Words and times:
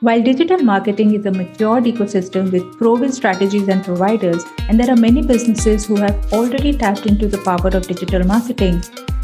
While 0.00 0.22
digital 0.22 0.58
marketing 0.58 1.14
is 1.14 1.26
a 1.26 1.32
matured 1.32 1.82
ecosystem 1.82 2.52
with 2.52 2.78
proven 2.78 3.10
strategies 3.10 3.66
and 3.66 3.84
providers, 3.84 4.44
and 4.68 4.78
there 4.78 4.88
are 4.88 4.96
many 4.96 5.22
businesses 5.22 5.86
who 5.86 5.96
have 5.96 6.32
already 6.32 6.72
tapped 6.72 7.06
into 7.06 7.26
the 7.26 7.38
power 7.38 7.76
of 7.76 7.88
digital 7.88 8.22
marketing, 8.24 8.80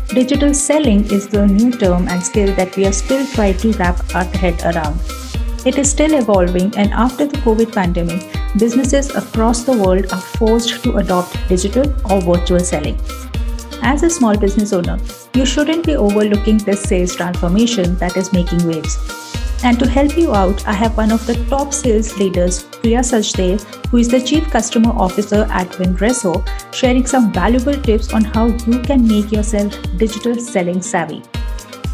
digital 0.08 0.52
selling 0.52 1.04
is 1.12 1.28
the 1.28 1.46
new 1.46 1.70
term 1.70 2.08
and 2.08 2.20
skill 2.20 2.52
that 2.56 2.74
we 2.74 2.86
are 2.86 2.92
still 2.92 3.24
trying 3.28 3.56
to 3.58 3.70
wrap 3.74 4.02
our 4.16 4.24
head 4.24 4.60
around. 4.64 4.98
It 5.64 5.78
is 5.78 5.88
still 5.88 6.12
evolving, 6.12 6.76
and 6.76 6.92
after 6.92 7.26
the 7.26 7.38
COVID 7.38 7.72
pandemic, 7.72 8.24
businesses 8.58 9.14
across 9.14 9.62
the 9.62 9.80
world 9.80 10.12
are 10.12 10.20
forced 10.20 10.82
to 10.82 10.96
adopt 10.96 11.38
digital 11.48 11.88
or 12.10 12.20
virtual 12.20 12.58
selling. 12.58 12.98
As 13.80 14.02
a 14.02 14.10
small 14.10 14.36
business 14.36 14.72
owner, 14.72 14.98
you 15.34 15.46
shouldn't 15.46 15.86
be 15.86 15.94
overlooking 15.94 16.58
this 16.58 16.82
sales 16.82 17.14
transformation 17.14 17.94
that 17.98 18.16
is 18.16 18.32
making 18.32 18.66
waves. 18.66 19.23
And 19.64 19.78
to 19.78 19.88
help 19.88 20.18
you 20.18 20.34
out, 20.34 20.66
I 20.68 20.74
have 20.74 20.94
one 20.94 21.10
of 21.10 21.24
the 21.26 21.42
top 21.46 21.72
sales 21.72 22.18
leaders, 22.18 22.64
Priya 22.64 22.98
Sachdev, 22.98 23.62
who 23.86 23.96
is 23.96 24.08
the 24.08 24.20
Chief 24.20 24.44
Customer 24.50 24.90
Officer 24.90 25.48
at 25.50 25.68
Vengresso, 25.70 26.46
sharing 26.74 27.06
some 27.06 27.32
valuable 27.32 27.80
tips 27.80 28.12
on 28.12 28.24
how 28.24 28.48
you 28.48 28.80
can 28.80 29.08
make 29.08 29.32
yourself 29.32 29.74
digital 29.96 30.34
selling 30.34 30.82
savvy. 30.82 31.22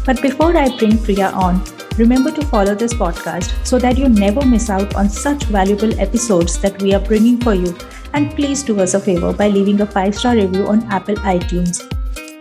But 0.05 0.21
before 0.21 0.57
I 0.57 0.77
bring 0.77 1.01
Priya 1.01 1.29
on, 1.29 1.63
remember 1.97 2.31
to 2.31 2.45
follow 2.47 2.75
this 2.75 2.93
podcast 2.93 3.65
so 3.65 3.79
that 3.79 3.97
you 3.97 4.09
never 4.09 4.45
miss 4.45 4.69
out 4.69 4.93
on 4.95 5.09
such 5.09 5.43
valuable 5.45 5.97
episodes 5.97 6.59
that 6.59 6.81
we 6.81 6.93
are 6.93 6.99
bringing 6.99 7.39
for 7.39 7.53
you. 7.53 7.73
And 8.13 8.31
please 8.31 8.63
do 8.63 8.81
us 8.81 8.95
a 8.95 8.99
favor 8.99 9.31
by 9.31 9.47
leaving 9.47 9.79
a 9.79 9.85
five 9.85 10.13
star 10.13 10.35
review 10.35 10.67
on 10.67 10.83
Apple 10.91 11.15
iTunes. 11.15 11.90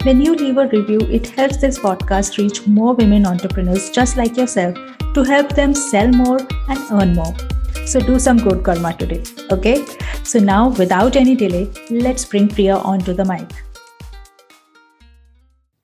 When 0.03 0.23
you 0.23 0.35
leave 0.35 0.57
a 0.57 0.67
review, 0.67 1.01
it 1.11 1.27
helps 1.29 1.59
this 1.59 1.79
podcast 1.79 2.39
reach 2.39 2.67
more 2.67 2.95
women 2.95 3.27
entrepreneurs 3.27 3.91
just 3.91 4.17
like 4.17 4.35
yourself 4.35 4.75
to 5.13 5.23
help 5.23 5.51
them 5.51 5.75
sell 5.75 6.09
more 6.09 6.39
and 6.71 6.79
earn 6.91 7.15
more. 7.15 7.35
So 7.85 8.01
do 8.01 8.19
some 8.19 8.39
good 8.39 8.65
karma 8.65 8.95
today. 8.95 9.23
Okay? 9.51 9.85
So 10.25 10.39
now, 10.39 10.71
without 10.71 11.17
any 11.17 11.35
delay, 11.35 11.71
let's 11.91 12.25
bring 12.25 12.49
Priya 12.49 12.77
onto 12.77 13.13
the 13.13 13.27
mic. 13.27 13.47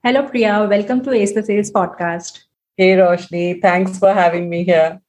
Hello, 0.03 0.23
Priya. 0.23 0.65
Welcome 0.67 1.03
to 1.03 1.11
Ace 1.11 1.33
the 1.33 1.43
Sales 1.43 1.69
podcast. 1.69 2.39
Hey, 2.75 2.95
Roshni. 2.95 3.61
Thanks 3.61 3.99
for 3.99 4.15
having 4.15 4.49
me 4.49 4.63
here. 4.63 4.99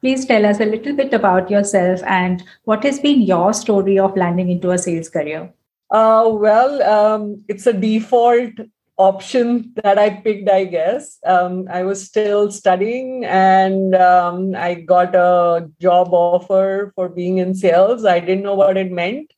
Please 0.00 0.26
tell 0.26 0.46
us 0.46 0.60
a 0.60 0.64
little 0.64 0.94
bit 0.94 1.12
about 1.12 1.50
yourself 1.50 2.04
and 2.04 2.44
what 2.66 2.84
has 2.84 3.00
been 3.00 3.20
your 3.20 3.52
story 3.52 3.98
of 3.98 4.16
landing 4.16 4.48
into 4.48 4.70
a 4.70 4.78
sales 4.78 5.08
career. 5.08 5.52
Uh, 5.94 6.28
well, 6.28 6.82
um, 6.82 7.44
it's 7.46 7.68
a 7.68 7.72
default 7.72 8.50
option 8.96 9.72
that 9.76 9.96
I 9.96 10.10
picked, 10.10 10.50
I 10.50 10.64
guess. 10.64 11.18
Um, 11.24 11.68
I 11.70 11.84
was 11.84 12.04
still 12.04 12.50
studying 12.50 13.24
and 13.24 13.94
um, 13.94 14.56
I 14.56 14.74
got 14.74 15.14
a 15.14 15.70
job 15.80 16.08
offer 16.10 16.92
for 16.96 17.08
being 17.08 17.38
in 17.38 17.54
sales. 17.54 18.04
I 18.04 18.18
didn't 18.18 18.42
know 18.42 18.56
what 18.56 18.76
it 18.76 18.90
meant. 18.90 19.32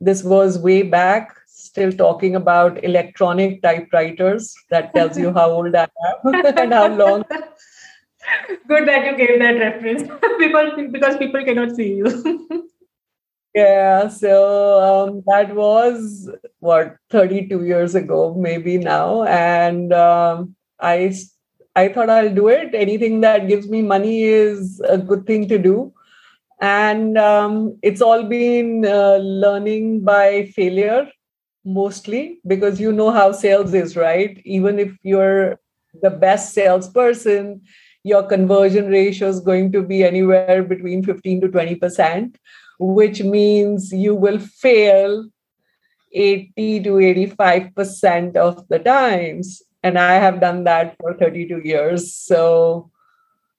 This 0.00 0.22
was 0.22 0.56
way 0.56 0.82
back, 0.82 1.34
still 1.48 1.90
talking 1.90 2.36
about 2.36 2.84
electronic 2.84 3.60
typewriters. 3.60 4.54
That 4.70 4.94
tells 4.94 5.18
you 5.18 5.32
how 5.32 5.50
old 5.50 5.74
I 5.74 5.88
am 6.24 6.34
and 6.58 6.72
how 6.72 6.86
long. 6.86 7.24
Good 8.68 8.86
that 8.86 9.04
you 9.04 9.16
gave 9.16 9.40
that 9.40 9.58
reference. 9.58 10.02
people 10.38 10.88
because 10.92 11.16
people 11.16 11.44
cannot 11.44 11.74
see 11.74 11.94
you. 11.94 12.70
Yeah, 13.54 14.08
so 14.08 14.80
um, 15.08 15.22
that 15.26 15.54
was 15.54 16.30
what 16.60 16.96
32 17.10 17.64
years 17.64 17.94
ago, 17.94 18.34
maybe 18.34 18.78
now, 18.78 19.24
and 19.24 19.92
um, 19.92 20.54
I 20.80 21.14
I 21.74 21.88
thought 21.88 22.10
I'll 22.10 22.32
do 22.34 22.48
it. 22.48 22.74
Anything 22.74 23.20
that 23.22 23.48
gives 23.48 23.68
me 23.68 23.82
money 23.82 24.22
is 24.22 24.80
a 24.88 24.98
good 24.98 25.26
thing 25.26 25.48
to 25.48 25.58
do, 25.58 25.92
and 26.60 27.18
um, 27.18 27.78
it's 27.82 28.02
all 28.02 28.24
been 28.24 28.84
uh, 28.86 29.16
learning 29.18 30.04
by 30.04 30.46
failure 30.54 31.08
mostly 31.64 32.40
because 32.46 32.80
you 32.80 32.92
know 32.92 33.10
how 33.10 33.32
sales 33.32 33.74
is, 33.74 33.96
right? 33.96 34.40
Even 34.44 34.78
if 34.78 34.92
you're 35.02 35.60
the 36.02 36.10
best 36.10 36.54
salesperson, 36.54 37.60
your 38.04 38.22
conversion 38.22 38.88
ratio 38.88 39.28
is 39.28 39.40
going 39.40 39.72
to 39.72 39.82
be 39.82 40.04
anywhere 40.04 40.62
between 40.62 41.02
15 41.04 41.40
to 41.42 41.48
20 41.48 41.74
percent 41.76 42.38
which 42.78 43.22
means 43.22 43.92
you 43.92 44.14
will 44.14 44.38
fail 44.38 45.28
80 46.12 46.82
to 46.84 46.90
85% 46.90 48.36
of 48.36 48.66
the 48.68 48.78
times. 48.78 49.62
And 49.82 49.98
I 49.98 50.14
have 50.14 50.40
done 50.40 50.64
that 50.64 50.96
for 51.00 51.14
32 51.14 51.62
years. 51.64 52.14
So 52.14 52.90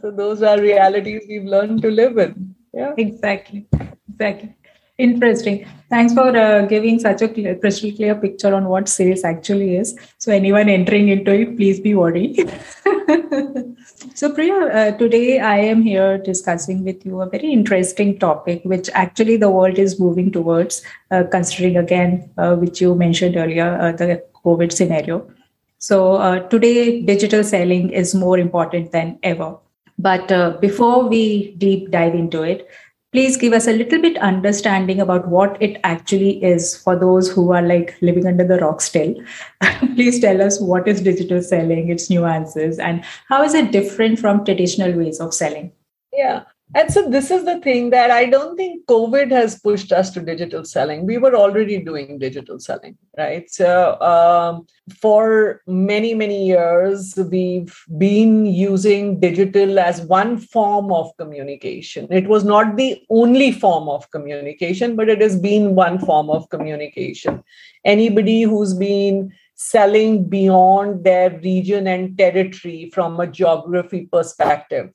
So 0.00 0.10
those 0.10 0.42
are 0.42 0.60
realities 0.60 1.24
we've 1.28 1.44
learned 1.44 1.82
to 1.82 1.90
live 1.90 2.14
with. 2.14 2.34
Yeah, 2.72 2.94
exactly, 2.96 3.66
exactly. 4.08 4.56
Interesting. 4.98 5.66
Thanks 5.88 6.12
for 6.12 6.36
uh, 6.36 6.66
giving 6.66 6.98
such 6.98 7.22
a 7.22 7.28
clear, 7.28 7.56
crystal 7.56 7.90
clear 7.90 8.14
picture 8.14 8.54
on 8.54 8.66
what 8.66 8.88
sales 8.88 9.24
actually 9.24 9.76
is. 9.76 9.98
So 10.18 10.30
anyone 10.30 10.68
entering 10.68 11.08
into 11.08 11.32
it, 11.32 11.56
please 11.56 11.80
be 11.80 11.94
worried. 11.94 12.52
so 14.14 14.32
Priya, 14.32 14.54
uh, 14.54 14.90
today 14.98 15.40
I 15.40 15.58
am 15.58 15.82
here 15.82 16.18
discussing 16.18 16.84
with 16.84 17.04
you 17.04 17.20
a 17.20 17.28
very 17.28 17.52
interesting 17.52 18.18
topic, 18.18 18.62
which 18.64 18.88
actually 18.94 19.36
the 19.36 19.50
world 19.50 19.78
is 19.78 20.00
moving 20.00 20.30
towards, 20.30 20.82
uh, 21.10 21.24
considering 21.30 21.76
again, 21.76 22.30
uh, 22.38 22.56
which 22.56 22.80
you 22.80 22.94
mentioned 22.94 23.36
earlier, 23.36 23.78
uh, 23.80 23.92
the 23.92 24.22
COVID 24.44 24.72
scenario. 24.72 25.30
So 25.78 26.14
uh, 26.14 26.40
today, 26.48 27.02
digital 27.02 27.44
selling 27.44 27.90
is 27.90 28.14
more 28.14 28.38
important 28.38 28.92
than 28.92 29.18
ever. 29.22 29.56
But 29.98 30.60
before 30.60 31.06
we 31.06 31.52
deep 31.58 31.90
dive 31.90 32.14
into 32.14 32.42
it, 32.42 32.66
please 33.12 33.36
give 33.36 33.52
us 33.52 33.66
a 33.66 33.72
little 33.72 34.00
bit 34.00 34.16
understanding 34.18 35.00
about 35.00 35.28
what 35.28 35.60
it 35.60 35.80
actually 35.84 36.42
is 36.44 36.76
for 36.76 36.96
those 36.96 37.30
who 37.30 37.52
are 37.52 37.62
like 37.62 37.96
living 38.00 38.26
under 38.26 38.46
the 38.46 38.58
rock 38.58 38.80
still. 38.80 39.14
Please 39.94 40.20
tell 40.20 40.40
us 40.40 40.60
what 40.60 40.86
is 40.86 41.00
digital 41.00 41.42
selling 41.42 41.90
its 41.90 42.08
nuances 42.08 42.78
and 42.78 43.04
how 43.28 43.42
is 43.42 43.54
it 43.54 43.72
different 43.72 44.18
from 44.18 44.44
traditional 44.44 44.92
ways 44.92 45.18
of 45.18 45.34
selling? 45.34 45.72
Yeah 46.12 46.44
and 46.74 46.92
so 46.92 47.08
this 47.08 47.30
is 47.32 47.44
the 47.44 47.58
thing 47.60 47.90
that 47.90 48.12
I 48.12 48.26
don't 48.26 48.56
think 48.56 48.86
COVID 48.86 49.32
has 49.32 49.58
pushed 49.58 49.90
us 49.90 50.10
to 50.10 50.20
digital 50.20 50.64
selling. 50.64 51.04
We 51.04 51.18
were 51.18 51.34
already 51.34 51.78
doing 51.82 52.18
digital 52.18 52.60
selling, 52.60 52.96
right? 53.18 53.50
So 53.50 54.00
um, 54.00 54.66
for 55.00 55.62
many, 55.66 56.14
many 56.14 56.46
years, 56.46 57.18
we've 57.30 57.76
been 57.98 58.46
using 58.46 59.18
digital 59.18 59.80
as 59.80 60.02
one 60.02 60.38
form 60.38 60.92
of 60.92 61.10
communication. 61.16 62.06
It 62.08 62.28
was 62.28 62.44
not 62.44 62.76
the 62.76 63.02
only 63.10 63.50
form 63.50 63.88
of 63.88 64.08
communication, 64.12 64.94
but 64.94 65.08
it 65.08 65.20
has 65.20 65.36
been 65.36 65.74
one 65.74 65.98
form 65.98 66.30
of 66.30 66.48
communication. 66.50 67.42
Anybody 67.84 68.42
who's 68.42 68.74
been 68.74 69.32
selling 69.56 70.28
beyond 70.28 71.02
their 71.02 71.38
region 71.40 71.88
and 71.88 72.16
territory 72.16 72.90
from 72.94 73.18
a 73.18 73.26
geography 73.26 74.08
perspective 74.10 74.90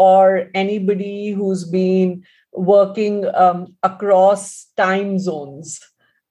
or 0.00 0.48
anybody 0.54 1.32
who's 1.32 1.64
been 1.64 2.24
working 2.52 3.26
um, 3.34 3.76
across 3.82 4.66
time 4.76 5.18
zones 5.18 5.80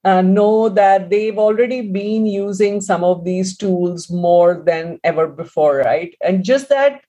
uh, 0.04 0.21
know 0.21 0.69
that 0.69 1.10
they've 1.10 1.38
already 1.38 1.81
been 1.81 2.25
using 2.25 2.81
some 2.81 3.04
of 3.04 3.24
these 3.25 3.56
tools 3.57 4.10
more 4.10 4.63
than 4.66 5.00
ever 5.04 5.27
before, 5.27 5.77
right? 5.77 6.16
And 6.21 6.44
just 6.44 6.69
that 6.69 7.01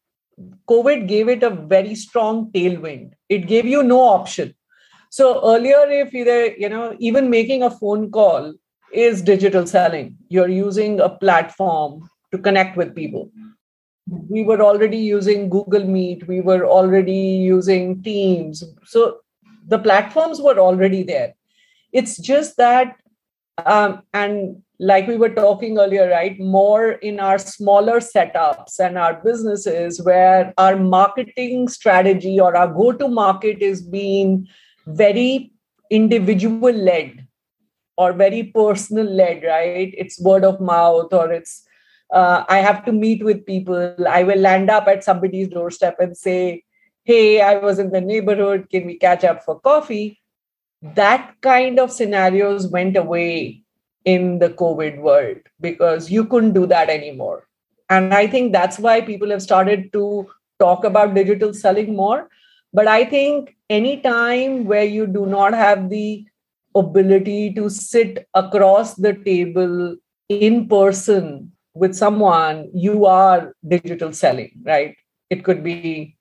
COVID 0.68 1.06
gave 1.08 1.28
it 1.28 1.42
a 1.42 1.50
very 1.50 1.94
strong 1.94 2.50
tailwind. 2.52 3.12
It 3.28 3.46
gave 3.46 3.64
you 3.64 3.82
no 3.82 4.00
option. 4.00 4.54
So 5.10 5.40
earlier, 5.44 5.88
if 5.88 6.14
either, 6.14 6.46
you 6.46 6.68
know, 6.68 6.96
even 6.98 7.30
making 7.30 7.62
a 7.62 7.70
phone 7.70 8.10
call 8.10 8.54
is 8.92 9.22
digital 9.22 9.66
selling, 9.66 10.16
you're 10.28 10.48
using 10.48 11.00
a 11.00 11.08
platform 11.08 12.08
to 12.32 12.38
connect 12.38 12.76
with 12.76 12.94
people. 12.94 13.30
We 14.06 14.42
were 14.42 14.60
already 14.60 14.98
using 14.98 15.48
Google 15.48 15.84
Meet, 15.84 16.26
we 16.26 16.40
were 16.40 16.64
already 16.64 17.12
using 17.12 18.02
Teams. 18.02 18.64
So 18.84 19.18
the 19.66 19.78
platforms 19.78 20.40
were 20.40 20.58
already 20.58 21.02
there. 21.02 21.34
It's 21.92 22.16
just 22.18 22.56
that 22.56 22.96
um, 23.66 24.02
and 24.12 24.62
like 24.78 25.06
we 25.06 25.18
were 25.18 25.28
talking 25.28 25.78
earlier 25.78 26.08
right 26.08 26.38
more 26.40 26.92
in 26.92 27.20
our 27.20 27.38
smaller 27.38 28.00
setups 28.00 28.78
and 28.78 28.96
our 28.96 29.20
businesses 29.22 30.00
where 30.02 30.54
our 30.56 30.76
marketing 30.76 31.68
strategy 31.68 32.40
or 32.40 32.56
our 32.56 32.68
go 32.72 32.92
to 32.92 33.08
market 33.08 33.60
is 33.60 33.82
being 33.82 34.48
very 34.86 35.52
individual 35.90 36.72
led 36.72 37.26
or 37.98 38.12
very 38.14 38.44
personal 38.44 39.04
led 39.04 39.42
right? 39.44 39.92
It's 39.98 40.20
word 40.20 40.44
of 40.44 40.60
mouth 40.60 41.12
or 41.12 41.30
it's 41.30 41.62
uh, 42.12 42.44
i 42.48 42.58
have 42.58 42.84
to 42.84 42.92
meet 42.92 43.24
with 43.24 43.44
people 43.46 43.94
i 44.08 44.22
will 44.22 44.38
land 44.38 44.70
up 44.70 44.86
at 44.88 45.04
somebody's 45.04 45.48
doorstep 45.48 45.96
and 46.00 46.16
say 46.16 46.64
hey 47.04 47.40
i 47.40 47.54
was 47.56 47.78
in 47.78 47.90
the 47.90 48.00
neighborhood 48.00 48.68
can 48.70 48.86
we 48.86 48.96
catch 48.98 49.24
up 49.24 49.44
for 49.44 49.60
coffee 49.60 50.20
that 50.82 51.34
kind 51.42 51.78
of 51.78 51.92
scenarios 51.92 52.66
went 52.68 52.96
away 52.96 53.62
in 54.04 54.38
the 54.38 54.48
COVID 54.50 54.98
world 55.00 55.38
because 55.60 56.10
you 56.10 56.24
couldn't 56.24 56.54
do 56.54 56.66
that 56.66 56.88
anymore. 56.88 57.46
And 57.88 58.14
I 58.14 58.26
think 58.26 58.52
that's 58.52 58.78
why 58.78 59.00
people 59.00 59.30
have 59.30 59.42
started 59.42 59.92
to 59.92 60.28
talk 60.58 60.84
about 60.84 61.14
digital 61.14 61.52
selling 61.52 61.94
more. 61.94 62.28
But 62.72 62.86
I 62.86 63.04
think 63.04 63.56
any 63.68 64.00
time 64.00 64.64
where 64.64 64.84
you 64.84 65.06
do 65.06 65.26
not 65.26 65.52
have 65.54 65.90
the 65.90 66.24
ability 66.74 67.52
to 67.54 67.68
sit 67.68 68.28
across 68.34 68.94
the 68.94 69.12
table 69.12 69.96
in 70.28 70.68
person 70.68 71.52
with 71.74 71.94
someone, 71.94 72.70
you 72.74 73.06
are 73.06 73.54
digital 73.66 74.12
selling, 74.12 74.52
right? 74.64 74.96
It 75.30 75.44
could 75.44 75.62
be 75.62 76.16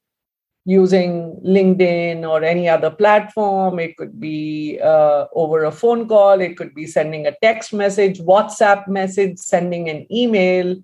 using 0.66 1.42
LinkedIn 1.46 2.30
or 2.30 2.44
any 2.44 2.70
other 2.70 2.92
platform. 2.92 3.80
It 3.80 3.98
could 3.98 4.20
be 4.20 4.80
uh, 4.84 5.26
over 5.34 5.64
a 5.64 5.72
phone 5.72 6.08
call. 6.08 6.40
It 6.42 6.58
could 6.58 6.76
be 6.76 6.86
sending 6.86 7.26
a 7.26 7.36
text 7.42 7.74
message, 7.74 8.20
WhatsApp 8.20 8.88
message, 8.88 9.40
sending 9.40 9.90
an 9.90 10.06
email, 10.14 10.76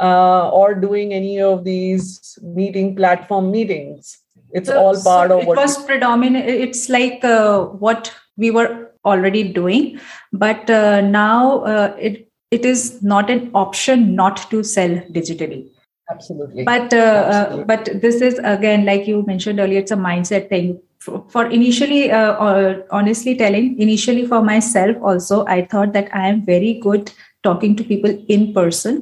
uh, 0.00 0.48
or 0.50 0.74
doing 0.74 1.12
any 1.12 1.40
of 1.40 1.64
these 1.64 2.38
meeting 2.42 2.94
platform 2.94 3.50
meetings. 3.50 4.18
It's 4.52 4.68
so, 4.68 4.78
all 4.78 5.02
part 5.02 5.30
so 5.30 5.40
of 5.40 5.46
what. 5.46 5.58
It 5.58 5.60
was 5.60 5.84
predominant. 5.84 6.48
It's 6.48 6.88
like 6.88 7.24
uh, 7.24 7.64
what 7.64 8.14
we 8.36 8.50
were 8.50 8.92
already 9.04 9.52
doing, 9.52 9.98
but 10.32 10.70
uh, 10.70 11.00
now 11.00 11.60
uh, 11.64 11.96
it 11.98 12.31
it 12.52 12.66
is 12.66 13.02
not 13.02 13.30
an 13.30 13.50
option 13.54 14.14
not 14.14 14.48
to 14.50 14.62
sell 14.62 14.96
digitally. 15.18 15.68
Absolutely. 16.10 16.64
But 16.64 16.92
uh, 16.92 16.96
uh, 17.34 17.64
but 17.64 17.88
this 18.02 18.20
is 18.20 18.40
again 18.44 18.84
like 18.84 19.06
you 19.06 19.24
mentioned 19.26 19.60
earlier 19.60 19.80
it's 19.80 19.90
a 19.90 19.96
mindset 19.96 20.48
thing. 20.48 20.80
For, 20.98 21.24
for 21.30 21.46
initially 21.46 22.10
uh, 22.12 22.32
uh, 22.48 22.82
honestly 22.90 23.34
telling 23.36 23.78
initially 23.80 24.24
for 24.24 24.40
myself 24.40 24.96
also 25.02 25.44
i 25.46 25.62
thought 25.72 25.92
that 25.94 26.12
i 26.14 26.28
am 26.28 26.44
very 26.50 26.74
good 26.74 27.10
talking 27.42 27.74
to 27.80 27.82
people 27.82 28.12
in 28.28 28.52
person 28.58 29.00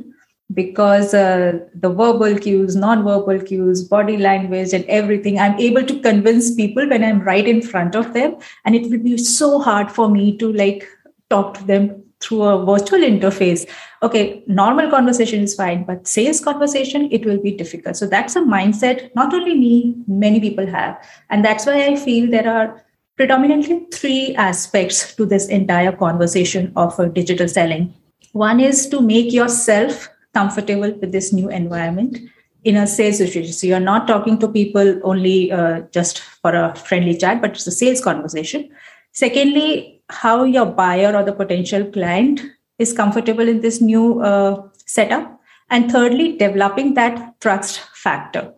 because 0.55 1.12
uh, 1.12 1.58
the 1.75 1.91
verbal 1.91 2.38
cues 2.38 2.75
non-verbal 2.75 3.43
cues 3.50 3.85
body 3.85 4.17
language 4.17 4.73
and 4.73 4.87
everything 5.00 5.38
i'm 5.38 5.61
able 5.67 5.85
to 5.85 6.00
convince 6.00 6.55
people 6.55 6.88
when 6.88 7.05
i'm 7.05 7.20
right 7.20 7.47
in 7.47 7.61
front 7.61 7.94
of 7.94 8.14
them 8.14 8.35
and 8.64 8.75
it 8.75 8.88
would 8.91 9.05
be 9.05 9.19
so 9.19 9.58
hard 9.58 9.93
for 9.93 10.08
me 10.08 10.35
to 10.38 10.50
like 10.55 10.88
talk 11.29 11.52
to 11.58 11.64
them 11.64 11.93
through 12.21 12.43
a 12.43 12.65
virtual 12.65 13.01
interface 13.01 13.69
okay 14.03 14.43
normal 14.47 14.91
conversation 14.91 15.43
is 15.43 15.55
fine 15.55 15.85
but 15.85 16.07
sales 16.07 16.41
conversation 16.41 17.09
it 17.11 17.25
will 17.27 17.41
be 17.41 17.51
difficult. 17.51 17.97
So 17.97 18.07
that's 18.07 18.37
a 18.37 18.41
mindset 18.41 19.15
not 19.15 19.35
only 19.35 19.55
me 19.55 19.97
many 20.07 20.41
people 20.41 20.67
have. 20.67 21.03
And 21.29 21.45
that's 21.45 21.67
why 21.67 21.87
i 21.87 21.97
feel 21.97 22.31
there 22.31 22.49
are 22.49 22.85
predominantly 23.17 23.87
three 23.93 24.35
aspects 24.37 25.15
to 25.17 25.27
this 25.27 25.49
entire 25.49 25.93
conversation 25.93 26.73
of 26.77 26.99
digital 27.13 27.49
selling. 27.49 27.93
One 28.33 28.61
is 28.61 28.89
to 28.89 29.01
make 29.01 29.33
yourself 29.33 30.09
comfortable 30.33 30.93
with 31.01 31.13
this 31.13 31.33
new 31.33 31.51
environment 31.51 32.19
in 32.65 32.77
a 32.77 32.87
sales 32.87 33.19
situation. 33.19 33.53
So 33.53 33.67
you're 33.67 33.81
not 33.81 34.07
talking 34.07 34.39
to 34.39 34.49
people 34.49 35.01
only 35.03 35.53
uh, 35.53 35.83
just 35.93 36.21
for 36.21 36.55
a 36.55 36.75
friendly 36.75 37.17
chat 37.17 37.43
but 37.43 37.51
it's 37.51 37.67
a 37.67 37.73
sales 37.73 38.01
conversation. 38.03 38.71
Secondly 39.13 40.00
how 40.11 40.45
your 40.45 40.67
buyer 40.67 41.15
or 41.17 41.25
the 41.25 41.33
potential 41.33 41.85
client 41.85 42.41
is 42.79 42.93
comfortable 42.93 43.49
in 43.49 43.61
this 43.61 43.81
new 43.81 44.21
uh, 44.21 44.62
setup. 44.87 45.41
And 45.71 45.91
thirdly, 45.91 46.37
developing 46.37 46.95
that 46.95 47.41
trust 47.41 47.81
factor. 47.95 48.53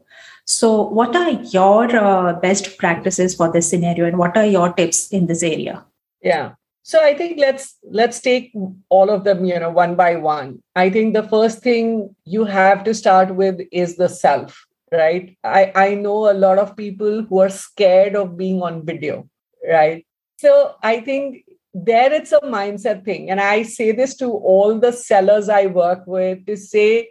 So, 0.46 0.82
what 0.82 1.14
are 1.14 1.31
your 1.31 1.94
uh, 1.94 2.32
best 2.32 2.78
practices 2.78 3.34
for 3.34 3.52
this 3.52 3.69
scenario, 3.69 4.06
and 4.06 4.19
what 4.19 4.37
are 4.37 4.46
your 4.46 4.72
tips 4.72 5.08
in 5.12 5.26
this 5.26 5.43
area? 5.43 5.84
Yeah. 6.22 6.52
So 6.84 7.02
I 7.02 7.14
think 7.14 7.38
let's 7.38 7.76
let's 7.90 8.20
take 8.20 8.52
all 8.88 9.08
of 9.08 9.22
them, 9.22 9.44
you 9.44 9.58
know, 9.58 9.70
one 9.70 9.94
by 9.94 10.16
one. 10.16 10.60
I 10.75 10.90
think 10.90 11.14
the 11.14 11.22
first 11.22 11.62
thing 11.62 12.14
you 12.25 12.44
have 12.44 12.82
to 12.84 12.94
start 12.94 13.37
with 13.37 13.60
is 13.70 13.96
the 13.96 14.08
self, 14.08 14.66
right? 14.90 15.37
I 15.44 15.72
I 15.76 15.94
know 15.94 16.31
a 16.31 16.34
lot 16.34 16.58
of 16.58 16.76
people 16.76 17.22
who 17.22 17.38
are 17.38 17.50
scared 17.50 18.16
of 18.16 18.37
being 18.37 18.62
on 18.62 18.84
video, 18.84 19.28
right? 19.69 20.04
So 20.42 20.74
I 20.82 20.98
think 20.98 21.44
there 21.72 22.12
it's 22.12 22.32
a 22.32 22.40
mindset 22.40 23.04
thing. 23.04 23.30
And 23.30 23.40
I 23.40 23.62
say 23.62 23.92
this 23.92 24.16
to 24.16 24.26
all 24.26 24.76
the 24.76 24.92
sellers 24.92 25.48
I 25.48 25.66
work 25.66 26.04
with 26.04 26.44
to 26.46 26.56
say, 26.56 27.10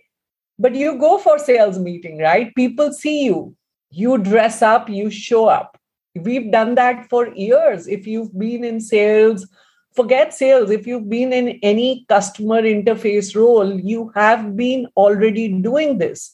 but 0.60 0.76
you 0.76 0.98
go 1.00 1.18
for 1.18 1.40
sales 1.40 1.80
meeting, 1.80 2.18
right? 2.18 2.54
People 2.56 2.92
see 2.92 3.24
you, 3.24 3.56
you 3.90 4.18
dress 4.18 4.62
up, 4.62 4.90
you 4.90 5.10
show 5.10 5.46
up. 5.46 5.78
We've 6.14 6.52
done 6.52 6.76
that 6.76 7.08
for 7.08 7.34
years. 7.34 7.88
If 7.88 8.06
you've 8.06 8.38
been 8.38 8.66
in 8.66 8.82
sales, 8.82 9.48
forget 9.96 10.34
sales. 10.34 10.70
If 10.70 10.86
you've 10.86 11.10
been 11.10 11.32
in 11.32 11.58
any 11.64 12.06
customer 12.10 12.62
interface 12.62 13.34
role, 13.34 13.80
you 13.80 14.12
have 14.14 14.58
been 14.58 14.88
already 14.98 15.48
doing 15.48 16.00
this. 16.00 16.34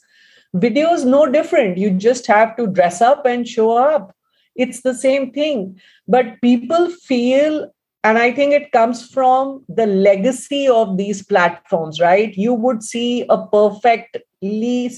Video 0.56 0.94
is 0.94 1.06
no 1.06 1.32
different. 1.32 1.78
You 1.78 1.92
just 1.92 2.26
have 2.26 2.58
to 2.58 2.66
dress 2.66 3.04
up 3.04 3.28
and 3.28 3.48
show 3.48 3.78
up 3.78 4.17
it's 4.58 4.82
the 4.82 4.94
same 4.94 5.32
thing. 5.32 5.80
But 6.08 6.42
people 6.42 6.90
feel 6.90 7.72
and 8.04 8.18
i 8.18 8.32
think 8.32 8.54
it 8.54 8.72
comes 8.72 9.06
from 9.14 9.64
the 9.68 9.86
legacy 9.86 10.68
of 10.68 10.98
these 10.98 11.24
platforms 11.24 12.00
right? 12.00 12.36
You 12.36 12.54
would 12.54 12.84
see 12.84 13.26
a 13.30 13.46
perfectly 13.48 14.92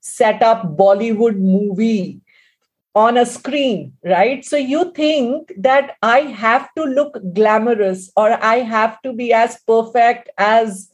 set 0.00 0.42
up 0.42 0.64
bollywood 0.76 1.38
movie 1.38 2.20
on 2.94 3.16
a 3.16 3.26
screen 3.26 3.92
right? 4.04 4.44
So 4.44 4.56
you 4.56 4.92
think 4.92 5.52
that 5.58 5.96
i 6.02 6.20
have 6.44 6.68
to 6.78 6.84
look 6.84 7.20
glamorous 7.34 8.10
or 8.16 8.32
i 8.52 8.56
have 8.56 9.00
to 9.02 9.12
be 9.12 9.32
as 9.32 9.58
perfect 9.66 10.30
as 10.38 10.90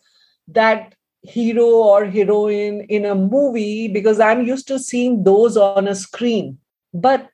that 0.48 0.94
hero 1.22 1.66
or 1.66 2.04
heroine 2.04 2.82
in 2.96 3.06
a 3.06 3.14
movie 3.14 3.88
because 3.88 4.20
i'm 4.20 4.44
used 4.46 4.66
to 4.68 4.78
seeing 4.78 5.22
those 5.24 5.56
on 5.56 5.88
a 5.88 5.94
screen. 5.94 6.58
But 6.92 7.30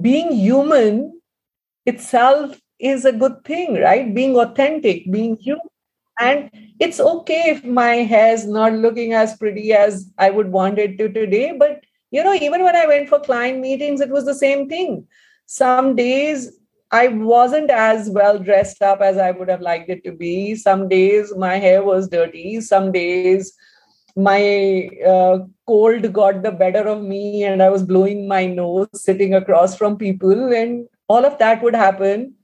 being 0.00 0.32
human 0.32 1.20
itself 1.86 2.60
is 2.78 3.04
a 3.04 3.12
good 3.12 3.44
thing, 3.44 3.74
right? 3.74 4.14
Being 4.14 4.36
authentic, 4.36 5.10
being 5.10 5.36
human. 5.36 5.66
And 6.20 6.50
it's 6.78 7.00
okay 7.00 7.50
if 7.50 7.64
my 7.64 7.96
hair 7.96 8.32
is 8.34 8.46
not 8.46 8.72
looking 8.72 9.14
as 9.14 9.36
pretty 9.36 9.72
as 9.72 10.10
I 10.18 10.30
would 10.30 10.50
want 10.50 10.78
it 10.78 10.96
to 10.98 11.08
today. 11.12 11.54
But, 11.58 11.82
you 12.10 12.22
know, 12.22 12.34
even 12.34 12.62
when 12.62 12.76
I 12.76 12.86
went 12.86 13.08
for 13.08 13.18
client 13.20 13.60
meetings, 13.60 14.00
it 14.00 14.10
was 14.10 14.24
the 14.24 14.34
same 14.34 14.68
thing. 14.68 15.06
Some 15.46 15.96
days 15.96 16.58
I 16.92 17.08
wasn't 17.08 17.70
as 17.70 18.08
well 18.10 18.38
dressed 18.38 18.80
up 18.80 19.00
as 19.00 19.18
I 19.18 19.32
would 19.32 19.48
have 19.48 19.60
liked 19.60 19.90
it 19.90 20.04
to 20.04 20.12
be. 20.12 20.54
Some 20.54 20.88
days 20.88 21.34
my 21.36 21.56
hair 21.56 21.82
was 21.82 22.08
dirty. 22.08 22.60
Some 22.60 22.92
days 22.92 23.52
my 24.16 24.88
uh, 25.06 25.38
cold 25.66 26.12
got 26.12 26.42
the 26.42 26.52
better 26.52 26.86
of 26.88 27.02
me 27.02 27.44
and 27.44 27.62
I 27.62 27.70
was 27.70 27.82
blowing 27.82 28.28
my 28.28 28.46
nose 28.46 28.88
sitting 28.94 29.34
across 29.34 29.76
from 29.76 29.96
people, 29.98 30.52
and 30.52 30.88
all 31.08 31.24
of 31.24 31.38
that 31.38 31.62
would 31.62 31.74
happen. 31.74 32.34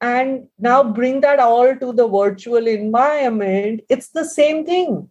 And 0.00 0.48
now 0.58 0.82
bring 0.84 1.20
that 1.22 1.40
all 1.40 1.74
to 1.76 1.92
the 1.92 2.08
virtual 2.08 2.66
environment, 2.66 3.80
it's 3.88 4.08
the 4.08 4.24
same 4.24 4.64
thing. 4.66 5.10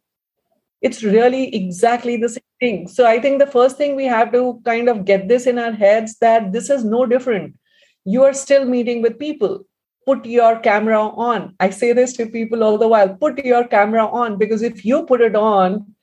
it's 0.81 1.03
really 1.03 1.55
exactly 1.55 2.17
the 2.17 2.29
same 2.29 2.43
thing. 2.59 2.87
So 2.87 3.05
I 3.05 3.19
think 3.19 3.39
the 3.39 3.47
first 3.47 3.77
thing 3.77 3.95
we 3.95 4.05
have 4.05 4.31
to 4.33 4.61
kind 4.65 4.89
of 4.89 5.05
get 5.05 5.27
this 5.27 5.47
in 5.47 5.57
our 5.57 5.71
heads 5.71 6.17
that 6.19 6.51
this 6.51 6.69
is 6.69 6.83
no 6.83 7.05
different. 7.05 7.55
You 8.03 8.23
are 8.23 8.33
still 8.33 8.65
meeting 8.65 9.01
with 9.01 9.17
people. 9.19 9.65
Put 10.05 10.25
your 10.25 10.59
camera 10.59 11.01
on. 11.01 11.55
I 11.59 11.71
say 11.71 11.93
this 11.93 12.13
to 12.13 12.27
people 12.27 12.63
all 12.63 12.77
the 12.77 12.87
while 12.87 13.15
put 13.15 13.43
your 13.43 13.67
camera 13.67 14.05
on 14.05 14.37
because 14.37 14.61
if 14.61 14.85
you 14.85 15.03
put 15.05 15.21
it 15.21 15.35
on, 15.35 15.95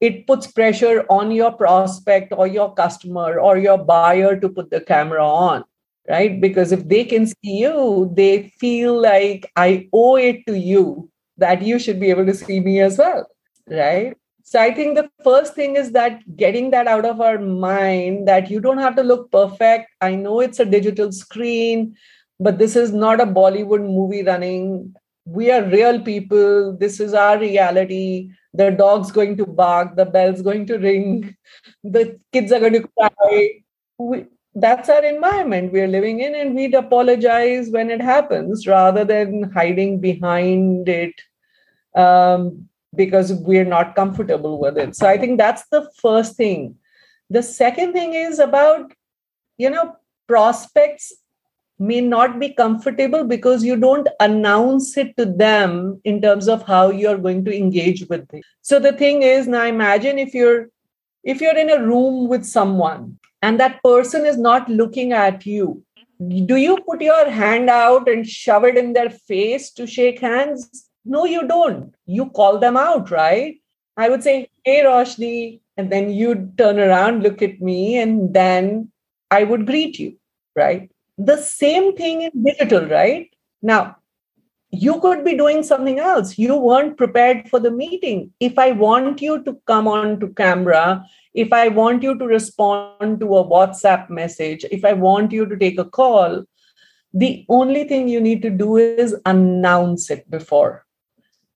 it 0.00 0.26
puts 0.26 0.46
pressure 0.46 1.04
on 1.08 1.30
your 1.30 1.52
prospect 1.52 2.32
or 2.36 2.46
your 2.46 2.74
customer 2.74 3.38
or 3.38 3.58
your 3.58 3.78
buyer 3.78 4.38
to 4.38 4.48
put 4.48 4.70
the 4.70 4.80
camera 4.80 5.26
on 5.26 5.64
right? 6.08 6.40
Because 6.40 6.72
if 6.72 6.86
they 6.88 7.04
can 7.04 7.26
see 7.26 7.58
you 7.60 8.12
they 8.14 8.48
feel 8.60 9.00
like 9.00 9.50
i 9.56 9.88
owe 9.92 10.16
it 10.16 10.46
to 10.46 10.58
you 10.58 11.10
that 11.38 11.62
you 11.62 11.78
should 11.78 11.98
be 11.98 12.10
able 12.10 12.26
to 12.26 12.34
see 12.34 12.60
me 12.60 12.80
as 12.80 12.98
well 12.98 13.26
right? 13.66 14.16
So 14.42 14.60
i 14.60 14.72
think 14.74 14.96
the 14.96 15.10
first 15.22 15.54
thing 15.54 15.76
is 15.76 15.92
that 15.92 16.20
getting 16.36 16.70
that 16.72 16.86
out 16.86 17.06
of 17.06 17.20
our 17.20 17.38
mind 17.38 18.28
that 18.28 18.50
you 18.50 18.60
don't 18.60 18.78
have 18.78 18.96
to 18.96 19.02
look 19.02 19.30
perfect. 19.32 19.88
I 20.00 20.14
know 20.14 20.40
it's 20.40 20.60
a 20.60 20.66
digital 20.66 21.12
screen 21.12 21.96
but 22.40 22.58
this 22.58 22.76
is 22.76 22.92
not 22.92 23.20
a 23.20 23.26
bollywood 23.26 23.80
movie 23.80 24.22
running. 24.22 24.94
We 25.24 25.50
are 25.50 25.62
real 25.62 26.00
people. 26.00 26.76
This 26.76 27.00
is 27.00 27.14
our 27.14 27.38
reality. 27.38 28.30
The 28.52 28.70
dog's 28.70 29.10
going 29.10 29.36
to 29.38 29.46
bark. 29.46 29.96
The 29.96 30.04
bell's 30.04 30.42
going 30.42 30.66
to 30.66 30.78
ring. 30.78 31.36
The 31.82 32.20
kids 32.32 32.52
are 32.52 32.60
going 32.60 32.74
to 32.74 32.88
cry. 32.98 33.50
We, 33.98 34.26
that's 34.54 34.88
our 34.88 35.04
environment 35.04 35.72
we're 35.72 35.88
living 35.88 36.20
in 36.20 36.34
and 36.34 36.54
we'd 36.54 36.74
apologize 36.74 37.70
when 37.70 37.90
it 37.90 38.00
happens 38.00 38.66
rather 38.66 39.04
than 39.04 39.50
hiding 39.50 40.00
behind 40.00 40.88
it 40.88 41.14
um, 41.96 42.68
because 42.94 43.32
we're 43.32 43.64
not 43.64 43.96
comfortable 43.96 44.60
with 44.60 44.78
it. 44.78 44.94
So 44.94 45.08
I 45.08 45.18
think 45.18 45.38
that's 45.38 45.66
the 45.70 45.90
first 46.00 46.36
thing. 46.36 46.76
The 47.30 47.42
second 47.42 47.92
thing 47.94 48.14
is 48.14 48.38
about, 48.38 48.92
you 49.56 49.70
know, 49.70 49.96
prospects 50.28 51.12
may 51.78 52.00
not 52.00 52.38
be 52.38 52.50
comfortable 52.50 53.24
because 53.24 53.64
you 53.64 53.76
don't 53.76 54.08
announce 54.20 54.96
it 54.96 55.16
to 55.16 55.24
them 55.24 56.00
in 56.04 56.20
terms 56.22 56.48
of 56.48 56.64
how 56.66 56.90
you're 56.90 57.18
going 57.18 57.44
to 57.44 57.56
engage 57.56 58.06
with 58.08 58.32
it. 58.32 58.44
So 58.62 58.78
the 58.78 58.92
thing 58.92 59.22
is, 59.22 59.48
now 59.48 59.64
imagine 59.64 60.18
if 60.18 60.34
you're 60.34 60.68
if 61.24 61.40
you're 61.40 61.56
in 61.56 61.70
a 61.70 61.82
room 61.82 62.28
with 62.28 62.44
someone 62.44 63.18
and 63.40 63.58
that 63.58 63.82
person 63.82 64.26
is 64.26 64.36
not 64.36 64.68
looking 64.68 65.12
at 65.12 65.46
you, 65.46 65.82
do 66.46 66.56
you 66.56 66.78
put 66.86 67.00
your 67.00 67.28
hand 67.28 67.70
out 67.70 68.08
and 68.08 68.26
shove 68.26 68.64
it 68.64 68.76
in 68.76 68.92
their 68.92 69.10
face 69.10 69.70
to 69.72 69.86
shake 69.86 70.20
hands? 70.20 70.88
No, 71.04 71.24
you 71.24 71.46
don't. 71.46 71.94
You 72.06 72.30
call 72.30 72.58
them 72.58 72.76
out, 72.76 73.10
right? 73.10 73.56
I 73.96 74.08
would 74.08 74.22
say, 74.22 74.48
Hey, 74.64 74.82
Roshni. 74.84 75.60
And 75.76 75.90
then 75.90 76.10
you'd 76.10 76.56
turn 76.56 76.78
around, 76.78 77.24
look 77.24 77.42
at 77.42 77.60
me, 77.60 77.98
and 77.98 78.32
then 78.32 78.92
I 79.30 79.42
would 79.42 79.66
greet 79.66 79.98
you, 79.98 80.16
right? 80.54 80.88
The 81.18 81.36
same 81.36 81.96
thing 81.96 82.22
in 82.22 82.42
digital, 82.42 82.86
right? 82.86 83.30
Now, 83.62 83.96
you 84.70 85.00
could 85.00 85.24
be 85.24 85.36
doing 85.36 85.62
something 85.62 86.00
else. 86.00 86.36
You 86.36 86.56
weren't 86.56 86.96
prepared 86.96 87.48
for 87.48 87.60
the 87.60 87.70
meeting. 87.70 88.32
If 88.40 88.58
I 88.58 88.72
want 88.72 89.22
you 89.22 89.42
to 89.44 89.56
come 89.66 89.86
on 89.86 90.18
to 90.20 90.28
camera, 90.28 91.04
if 91.32 91.52
I 91.52 91.68
want 91.68 92.02
you 92.02 92.18
to 92.18 92.26
respond 92.26 93.20
to 93.20 93.36
a 93.36 93.44
WhatsApp 93.44 94.10
message, 94.10 94.64
if 94.72 94.84
I 94.84 94.92
want 94.92 95.30
you 95.30 95.46
to 95.46 95.56
take 95.56 95.78
a 95.78 95.84
call, 95.84 96.44
the 97.12 97.46
only 97.48 97.84
thing 97.84 98.08
you 98.08 98.20
need 98.20 98.42
to 98.42 98.50
do 98.50 98.76
is 98.76 99.14
announce 99.24 100.10
it 100.10 100.28
before 100.28 100.84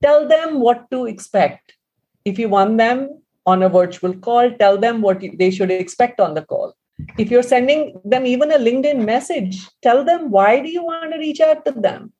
tell 0.02 0.28
them 0.28 0.60
what 0.60 0.90
to 0.90 1.06
expect. 1.06 1.74
If 2.24 2.38
you 2.38 2.48
want 2.48 2.78
them 2.78 3.22
on 3.46 3.62
a 3.62 3.68
virtual 3.68 4.14
call, 4.14 4.50
tell 4.52 4.78
them 4.78 5.00
what 5.00 5.22
they 5.38 5.50
should 5.50 5.70
expect 5.70 6.20
on 6.20 6.34
the 6.34 6.42
call. 6.42 6.74
If 7.16 7.30
you're 7.30 7.42
sending 7.42 8.00
them 8.04 8.26
even 8.26 8.52
a 8.52 8.58
LinkedIn 8.58 9.04
message, 9.04 9.66
tell 9.82 10.04
them 10.04 10.30
why 10.30 10.60
do 10.60 10.68
you 10.68 10.84
want 10.84 11.12
to 11.12 11.18
reach 11.18 11.40
out 11.40 11.64
to 11.64 11.72
them. 11.72 12.12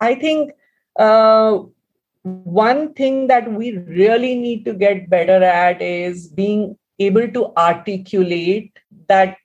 I 0.00 0.14
think 0.14 0.52
uh, 0.98 1.58
one 2.22 2.94
thing 2.94 3.26
that 3.28 3.50
we 3.50 3.78
really 3.78 4.34
need 4.34 4.64
to 4.64 4.74
get 4.74 5.08
better 5.08 5.42
at 5.42 5.80
is 5.80 6.28
being 6.28 6.76
able 6.98 7.28
to 7.28 7.52
articulate 7.56 8.78
that 9.08 9.36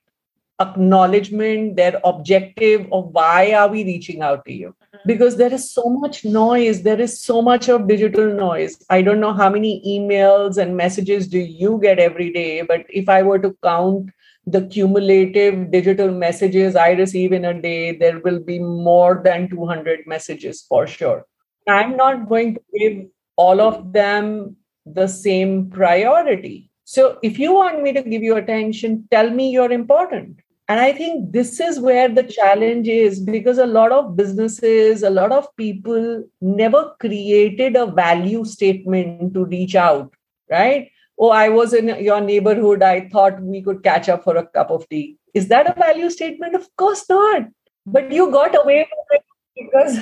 acknowledgement 0.59 1.75
their 1.75 1.99
objective 2.03 2.87
of 2.91 3.07
why 3.07 3.53
are 3.53 3.67
we 3.67 3.83
reaching 3.83 4.21
out 4.21 4.45
to 4.45 4.53
you. 4.53 4.75
Because 5.05 5.35
there 5.37 5.53
is 5.53 5.71
so 5.71 5.83
much 5.89 6.23
noise 6.23 6.83
there 6.83 7.01
is 7.01 7.19
so 7.19 7.41
much 7.41 7.67
of 7.67 7.87
digital 7.87 8.33
noise. 8.33 8.77
I 8.89 9.01
don't 9.01 9.19
know 9.19 9.33
how 9.33 9.49
many 9.49 9.81
emails 9.85 10.57
and 10.57 10.77
messages 10.77 11.27
do 11.27 11.39
you 11.39 11.79
get 11.81 11.99
every 11.99 12.31
day 12.31 12.61
but 12.61 12.85
if 12.89 13.09
i 13.09 13.21
were 13.21 13.39
to 13.39 13.55
count 13.63 14.09
the 14.45 14.67
cumulative 14.67 15.71
digital 15.71 16.11
messages 16.11 16.75
i 16.75 16.91
receive 16.91 17.31
in 17.31 17.45
a 17.45 17.61
day 17.61 17.95
there 17.97 18.19
will 18.19 18.39
be 18.39 18.59
more 18.59 19.21
than 19.23 19.49
200 19.49 20.05
messages 20.05 20.65
for 20.67 20.85
sure. 20.85 21.25
I'm 21.67 21.95
not 21.95 22.27
going 22.27 22.55
to 22.55 22.61
give 22.77 23.05
all 23.37 23.61
of 23.61 23.93
them 23.93 24.57
the 24.85 25.07
same 25.07 25.69
priority. 25.69 26.69
So 26.83 27.19
if 27.23 27.39
you 27.39 27.53
want 27.53 27.81
me 27.81 27.93
to 27.93 28.01
give 28.01 28.21
you 28.21 28.35
attention 28.35 29.07
tell 29.09 29.29
me 29.29 29.49
you're 29.49 29.71
important. 29.71 30.39
And 30.69 30.79
I 30.79 30.93
think 30.93 31.31
this 31.31 31.59
is 31.59 31.79
where 31.79 32.07
the 32.07 32.23
challenge 32.23 32.87
is 32.87 33.19
because 33.19 33.57
a 33.57 33.65
lot 33.65 33.91
of 33.91 34.15
businesses, 34.15 35.03
a 35.03 35.09
lot 35.09 35.31
of 35.31 35.47
people 35.57 36.23
never 36.41 36.95
created 36.99 37.75
a 37.75 37.85
value 37.85 38.45
statement 38.45 39.33
to 39.33 39.45
reach 39.45 39.75
out, 39.75 40.13
right? 40.49 40.89
Oh, 41.19 41.29
I 41.29 41.49
was 41.49 41.73
in 41.73 41.87
your 42.03 42.21
neighborhood. 42.21 42.81
I 42.81 43.07
thought 43.09 43.41
we 43.41 43.61
could 43.61 43.83
catch 43.83 44.09
up 44.09 44.23
for 44.23 44.35
a 44.37 44.47
cup 44.47 44.71
of 44.71 44.87
tea. 44.89 45.17
Is 45.33 45.47
that 45.47 45.69
a 45.69 45.79
value 45.79 46.09
statement? 46.09 46.55
Of 46.55 46.67
course 46.75 47.05
not. 47.09 47.43
But 47.85 48.11
you 48.11 48.31
got 48.31 48.55
away 48.61 48.87
it 49.11 49.23
because 49.55 49.99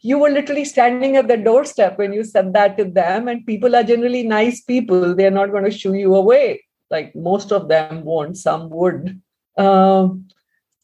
you 0.00 0.18
were 0.18 0.30
literally 0.30 0.64
standing 0.64 1.16
at 1.16 1.28
the 1.28 1.36
doorstep 1.36 1.98
when 1.98 2.12
you 2.12 2.24
said 2.24 2.52
that 2.54 2.78
to 2.78 2.84
them. 2.84 3.28
And 3.28 3.46
people 3.46 3.76
are 3.76 3.82
generally 3.82 4.22
nice 4.22 4.62
people. 4.62 5.14
They're 5.14 5.30
not 5.30 5.50
going 5.50 5.64
to 5.64 5.70
shoo 5.70 5.94
you 5.94 6.14
away. 6.14 6.64
Like 6.90 7.14
most 7.14 7.52
of 7.52 7.68
them 7.68 8.04
won't, 8.04 8.36
some 8.36 8.70
would. 8.70 9.20
Um, 9.56 10.28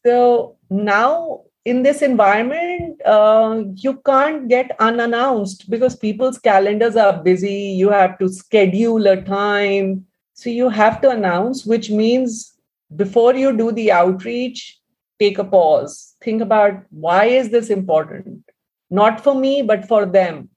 so 0.05 0.57
now 0.69 1.41
in 1.65 1.83
this 1.83 2.01
environment, 2.01 2.86
uh, 3.05 3.63
you 3.75 4.01
can't 4.05 4.47
get 4.47 4.75
unannounced 4.79 5.69
because 5.69 5.95
people's 5.95 6.37
calendars 6.37 6.95
are 6.95 7.21
busy. 7.23 7.75
You 7.77 7.89
have 7.89 8.17
to 8.19 8.29
schedule 8.29 9.07
a 9.07 9.21
time. 9.21 10.05
So 10.33 10.49
you 10.49 10.69
have 10.69 11.01
to 11.01 11.09
announce, 11.09 11.65
which 11.65 11.89
means 11.89 12.53
before 12.95 13.35
you 13.35 13.55
do 13.55 13.71
the 13.71 13.91
outreach, 13.91 14.79
take 15.19 15.37
a 15.37 15.43
pause. 15.43 16.15
Think 16.23 16.41
about 16.41 16.83
why 16.89 17.25
is 17.25 17.49
this 17.49 17.69
important? 17.69 18.43
Not 18.89 19.21
for 19.21 19.35
me, 19.35 19.61
but 19.61 19.87
for 19.87 20.05
them. 20.05 20.49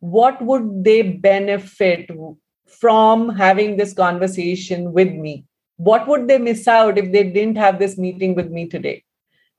What 0.00 0.40
would 0.42 0.84
they 0.84 1.02
benefit 1.02 2.10
from 2.66 3.28
having 3.28 3.76
this 3.76 3.92
conversation 3.92 4.92
with 4.92 5.12
me? 5.12 5.44
what 5.80 6.06
would 6.06 6.28
they 6.28 6.36
miss 6.36 6.68
out 6.68 6.98
if 6.98 7.10
they 7.10 7.24
didn't 7.24 7.56
have 7.56 7.78
this 7.78 7.96
meeting 7.96 8.34
with 8.34 8.50
me 8.50 8.66
today? 8.66 9.02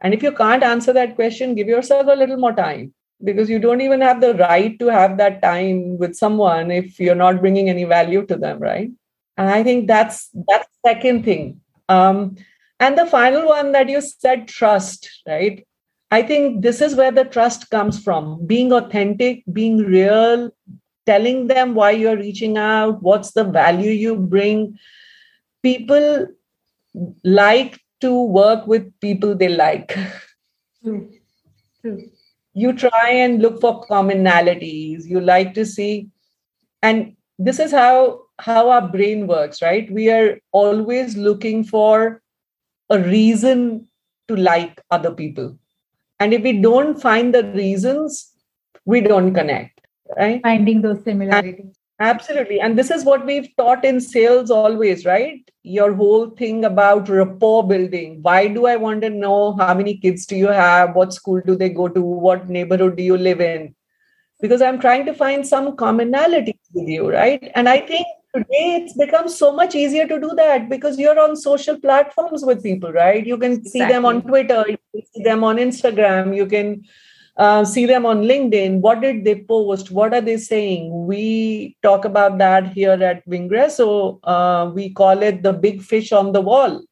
And 0.01 0.13
if 0.13 0.24
you 0.24 0.31
can't 0.31 0.63
answer 0.63 0.93
that 0.93 1.15
question, 1.15 1.55
give 1.55 1.67
yourself 1.67 2.08
a 2.08 2.15
little 2.15 2.38
more 2.38 2.53
time 2.53 2.93
because 3.24 3.50
you 3.50 3.60
don't 3.60 3.81
even 3.81 4.01
have 4.01 4.20
the 4.20 4.34
right 4.36 4.77
to 4.79 4.88
have 4.88 5.17
that 5.17 5.41
time 5.41 5.98
with 5.98 6.15
someone 6.15 6.72
if 6.72 7.00
you're 7.00 7.15
not 7.15 7.39
bringing 7.39 7.70
any 7.70 7.84
value 7.84 8.25
to 8.25 8.36
them, 8.36 8.60
right? 8.60 8.89
And 9.38 9.50
I 9.50 9.63
think 9.63 9.88
that's 9.88 10.29
that's 10.48 10.67
second 10.86 11.24
thing. 11.24 11.62
Um, 11.88 12.36
and 12.79 12.98
the 12.98 13.05
final 13.05 13.48
one 13.48 13.72
that 13.74 13.89
you 13.89 14.01
said, 14.01 14.48
trust, 14.48 15.10
right? 15.27 15.65
I 16.10 16.24
think 16.24 16.62
this 16.62 16.81
is 16.81 16.96
where 16.96 17.12
the 17.12 17.24
trust 17.24 17.70
comes 17.70 18.03
from 18.03 18.46
being 18.46 18.74
authentic, 18.74 19.43
being 19.51 19.77
real, 19.77 20.51
telling 21.05 21.48
them 21.48 21.74
why 21.75 21.91
you're 21.91 22.17
reaching 22.17 22.58
out, 22.58 23.01
what's 23.01 23.31
the 23.31 23.43
value 23.43 23.91
you 23.91 24.15
bring, 24.15 24.77
people 25.63 26.27
like 27.24 27.79
to 28.01 28.24
work 28.24 28.67
with 28.67 28.91
people 29.00 29.36
they 29.36 29.50
like. 29.50 29.98
True. 30.84 31.10
True. 31.81 32.10
You 32.53 32.74
try 32.74 33.10
and 33.10 33.41
look 33.41 33.62
for 33.62 33.86
commonalities. 33.88 35.05
You 35.05 35.22
like 35.22 35.53
to 35.53 35.65
see, 35.65 36.10
and 36.81 37.15
this 37.39 37.60
is 37.60 37.72
how 37.72 38.24
how 38.39 38.70
our 38.70 38.88
brain 38.88 39.27
works, 39.27 39.62
right? 39.62 39.91
We 39.91 40.10
are 40.10 40.39
always 40.51 41.15
looking 41.15 41.63
for 41.63 42.22
a 42.89 43.00
reason 43.00 43.88
to 44.27 44.36
like 44.36 44.81
other 44.91 45.12
people. 45.12 45.58
And 46.20 46.34
if 46.34 46.43
we 46.43 46.53
don't 46.62 47.01
find 47.01 47.34
the 47.34 47.43
reasons, 47.53 48.31
we 48.86 49.01
don't 49.01 49.34
connect, 49.34 49.81
right? 50.17 50.41
Finding 50.41 50.81
those 50.81 51.03
similarities. 51.03 51.75
Absolutely. 52.01 52.60
And 52.60 52.77
this 52.77 52.91
is 52.91 53.05
what 53.05 53.25
we've 53.25 53.50
taught 53.58 53.86
in 53.86 54.01
sales 54.01 54.51
always, 54.51 55.05
right? 55.05 55.39
Your 55.63 55.93
whole 55.93 56.31
thing 56.31 56.65
about 56.65 57.08
rapport 57.08 57.67
building. 57.67 58.20
Why 58.22 58.48
do 58.48 58.65
I 58.65 58.75
want 58.75 59.03
to 59.03 59.10
know 59.10 59.55
how 59.58 59.74
many 59.74 59.98
kids 59.98 60.25
do 60.25 60.36
you 60.36 60.48
have? 60.48 60.96
What 60.96 61.13
school 61.13 61.41
do 61.46 61.55
they 61.55 61.70
go 61.70 61.88
to? 61.88 62.01
What 62.01 62.50
neighborhood 62.50 62.98
do 62.98 63.03
you 63.03 63.17
live 63.17 63.39
in? 63.39 63.75
because 64.41 64.62
I'm 64.62 64.79
trying 64.79 65.05
to 65.05 65.13
find 65.13 65.48
some 65.48 65.75
commonalities 65.77 66.60
with 66.74 66.88
you, 66.88 67.10
right? 67.12 67.51
And 67.55 67.70
I 67.70 67.79
think 67.79 68.08
today 68.36 68.81
it's 68.81 68.98
become 68.98 69.29
so 69.29 69.53
much 69.53 69.75
easier 69.75 70.08
to 70.08 70.20
do 70.20 70.31
that 70.36 70.67
because 70.67 70.98
you're 70.98 71.20
on 71.20 71.36
social 71.36 71.79
platforms 71.79 72.43
with 72.43 72.63
people, 72.63 72.91
right? 72.91 73.25
You 73.25 73.38
can 73.38 73.63
see 73.63 73.79
them 73.79 74.05
on 74.05 74.24
Twitter, 74.24 74.65
you 74.67 74.77
can 74.93 75.05
see 75.13 75.24
them 75.24 75.43
on 75.43 75.58
Instagram, 75.58 76.36
you 76.36 76.48
can 76.48 76.84
uh, 77.38 77.66
see 77.66 77.86
them 77.86 78.06
on 78.06 78.24
LinkedIn. 78.24 78.80
What 78.80 79.02
did 79.02 79.24
they 79.26 79.36
post? 79.36 79.92
What 79.92 80.14
are 80.14 80.22
they 80.22 80.38
saying? 80.38 81.08
We 81.08 81.78
talk 81.82 82.06
about 82.06 82.38
that 82.40 82.74
here 82.74 82.92
at 82.92 83.26
Vengresso. 83.28 84.20
Uh, 84.24 84.72
we 84.74 84.94
call 84.94 85.22
it 85.22 85.44
the 85.44 85.54
big 85.54 85.82
fish 85.82 86.12
on 86.12 86.32
the 86.34 86.42
wall. 86.42 86.84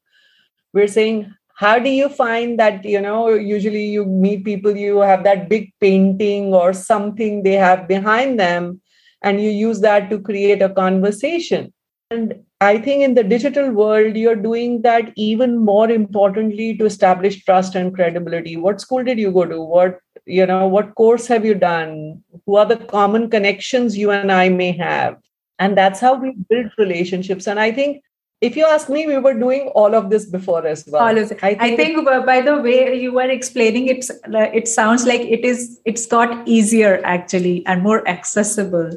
We're 0.73 0.87
saying, 0.87 1.33
how 1.59 1.77
do 1.77 1.89
you 1.89 2.07
find 2.07 2.57
that 2.57 2.85
you 2.85 3.01
know 3.01 3.27
usually 3.27 3.85
you 3.85 4.05
meet 4.05 4.45
people 4.45 4.77
you 4.77 4.99
have 4.99 5.23
that 5.25 5.49
big 5.49 5.71
painting 5.81 6.53
or 6.53 6.71
something 6.73 7.43
they 7.43 7.57
have 7.63 7.87
behind 7.87 8.39
them 8.39 8.79
and 9.23 9.41
you 9.41 9.49
use 9.49 9.81
that 9.81 10.09
to 10.09 10.19
create 10.29 10.61
a 10.61 10.69
conversation 10.69 11.73
and 12.11 12.33
i 12.61 12.77
think 12.77 13.03
in 13.03 13.13
the 13.13 13.25
digital 13.33 13.71
world 13.71 14.15
you're 14.15 14.43
doing 14.45 14.81
that 14.83 15.11
even 15.15 15.57
more 15.71 15.89
importantly 15.91 16.69
to 16.77 16.85
establish 16.85 17.43
trust 17.43 17.75
and 17.75 17.93
credibility 17.93 18.55
what 18.55 18.79
school 18.79 19.03
did 19.03 19.19
you 19.19 19.31
go 19.39 19.45
to 19.45 19.61
what 19.61 19.99
you 20.29 20.45
know 20.45 20.67
what 20.67 20.93
course 20.95 21.27
have 21.27 21.45
you 21.45 21.55
done 21.55 22.23
who 22.45 22.55
are 22.55 22.65
the 22.65 22.77
common 22.77 23.29
connections 23.29 23.97
you 23.97 24.11
and 24.11 24.31
i 24.31 24.49
may 24.49 24.71
have 24.71 25.17
and 25.57 25.77
that's 25.77 25.99
how 25.99 26.13
we 26.13 26.35
build 26.49 26.71
relationships 26.77 27.47
and 27.47 27.59
i 27.59 27.71
think 27.71 28.01
if 28.41 28.55
you 28.55 28.65
ask 28.65 28.89
me, 28.89 29.05
we 29.05 29.17
were 29.17 29.33
doing 29.33 29.67
all 29.75 29.93
of 29.93 30.09
this 30.09 30.25
before 30.25 30.65
as 30.65 30.85
well. 30.87 31.03
I 31.03 31.25
think, 31.25 31.43
I 31.43 31.75
think 31.75 32.07
uh, 32.07 32.21
by 32.25 32.39
the 32.39 32.57
way 32.57 32.97
you 32.97 33.11
were 33.11 33.29
explaining 33.29 33.87
it, 33.87 34.09
uh, 34.09 34.49
it 34.53 34.67
sounds 34.67 35.05
like 35.05 35.21
it 35.21 35.43
is 35.43 35.79
it's 35.83 36.05
got 36.05 36.47
easier 36.47 37.01
actually 37.03 37.65
and 37.65 37.83
more 37.83 38.07
accessible. 38.07 38.91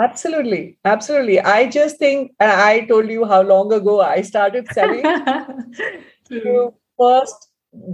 Absolutely, 0.00 0.78
absolutely. 0.84 1.40
I 1.40 1.68
just 1.68 1.98
think, 1.98 2.32
and 2.38 2.52
I 2.52 2.86
told 2.86 3.08
you 3.08 3.24
how 3.24 3.42
long 3.42 3.72
ago 3.72 4.00
I 4.00 4.22
started 4.22 4.68
selling. 4.72 5.02
to 6.28 6.74
first 6.98 7.48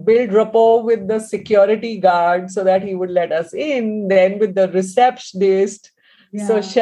build 0.05 0.33
rapport 0.33 0.83
with 0.83 1.09
the 1.09 1.19
security 1.19 1.99
guard 1.99 2.51
so 2.51 2.65
that 2.65 2.83
he 2.83 2.95
would 2.95 3.11
let 3.11 3.33
us 3.33 3.55
in. 3.55 4.09
Then 4.09 4.39
with 4.39 4.55
the 4.55 4.69
receptionist. 4.69 5.93
Yeah. 6.33 6.47
So 6.47 6.61
she, 6.63 6.81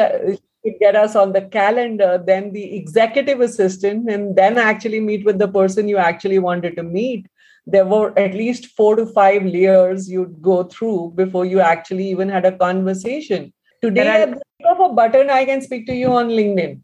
she 0.63 0.77
get 0.79 0.95
us 0.95 1.15
on 1.15 1.33
the 1.33 1.41
calendar, 1.41 2.21
then 2.25 2.53
the 2.53 2.75
executive 2.75 3.41
assistant, 3.41 4.09
and 4.09 4.35
then 4.35 4.57
actually 4.57 4.99
meet 4.99 5.25
with 5.25 5.39
the 5.39 5.47
person 5.47 5.87
you 5.87 5.97
actually 5.97 6.39
wanted 6.39 6.75
to 6.77 6.83
meet. 6.83 7.27
There 7.65 7.85
were 7.85 8.17
at 8.17 8.33
least 8.33 8.67
four 8.67 8.95
to 8.95 9.05
five 9.05 9.45
layers 9.45 10.09
you'd 10.09 10.41
go 10.41 10.63
through 10.63 11.13
before 11.15 11.45
you 11.45 11.59
actually 11.59 12.09
even 12.09 12.29
had 12.29 12.45
a 12.45 12.57
conversation. 12.57 13.53
Today, 13.81 14.07
at 14.07 14.31
the 14.31 14.35
click 14.35 14.77
of 14.77 14.91
a 14.91 14.93
button, 14.93 15.29
I 15.29 15.45
can 15.45 15.61
speak 15.61 15.85
to 15.87 15.93
you 15.93 16.07
on 16.07 16.29
LinkedIn, 16.29 16.81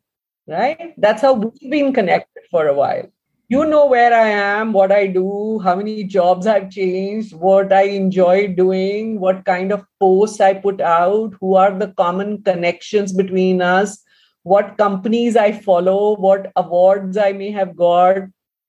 right? 0.48 0.94
That's 0.98 1.22
how 1.22 1.34
we've 1.34 1.72
been 1.72 1.92
connected 1.92 2.44
for 2.52 2.68
a 2.68 2.74
while 2.74 3.10
you 3.48 3.66
know 3.66 3.86
where 3.86 4.14
I 4.14 4.28
am, 4.28 4.74
what 4.74 4.92
I 4.92 5.08
do, 5.08 5.60
how 5.60 5.76
many 5.76 6.04
jobs 6.04 6.48
I've 6.48 6.70
changed, 6.72 7.34
what 7.34 7.72
I 7.72 7.84
enjoy 7.84 8.48
doing, 8.48 9.20
what 9.20 9.46
kind 9.46 9.72
of 9.72 9.86
posts 10.00 10.42
I 10.42 10.54
put 10.54 10.82
out, 10.82 11.36
who 11.40 11.56
are 11.56 11.78
the 11.78 11.90
common 11.90 12.42
connections 12.42 13.14
between 13.14 13.62
us, 13.62 14.04
what 14.44 14.78
companies 14.78 15.36
I 15.36 15.52
follow, 15.52 16.16
what 16.16 16.52
awards 16.56 17.18
I 17.18 17.34
may 17.34 17.52
have 17.52 17.76
got. 17.76 18.18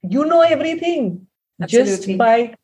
You 0.02 0.24
know 0.24 0.42
everything 0.42 1.26
Absolutely. 1.60 1.96
just 1.96 2.18
by 2.18 2.54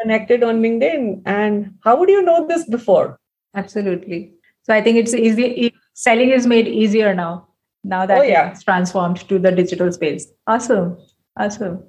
connected 0.00 0.42
on 0.42 0.62
LinkedIn. 0.62 1.22
And 1.26 1.74
how 1.84 1.98
would 1.98 2.08
you 2.08 2.22
know 2.22 2.46
this 2.46 2.64
before? 2.64 3.20
Absolutely. 3.54 4.32
So 4.62 4.74
I 4.74 4.82
think 4.82 4.96
it's 4.96 5.14
easy. 5.14 5.74
Selling 5.94 6.30
is 6.30 6.46
made 6.46 6.68
easier 6.68 7.14
now. 7.14 7.48
Now 7.84 8.06
that 8.06 8.18
oh, 8.18 8.22
yeah. 8.22 8.50
it's 8.50 8.62
transformed 8.62 9.28
to 9.28 9.38
the 9.38 9.52
digital 9.52 9.92
space. 9.92 10.26
Awesome. 10.46 10.98
Awesome. 11.36 11.84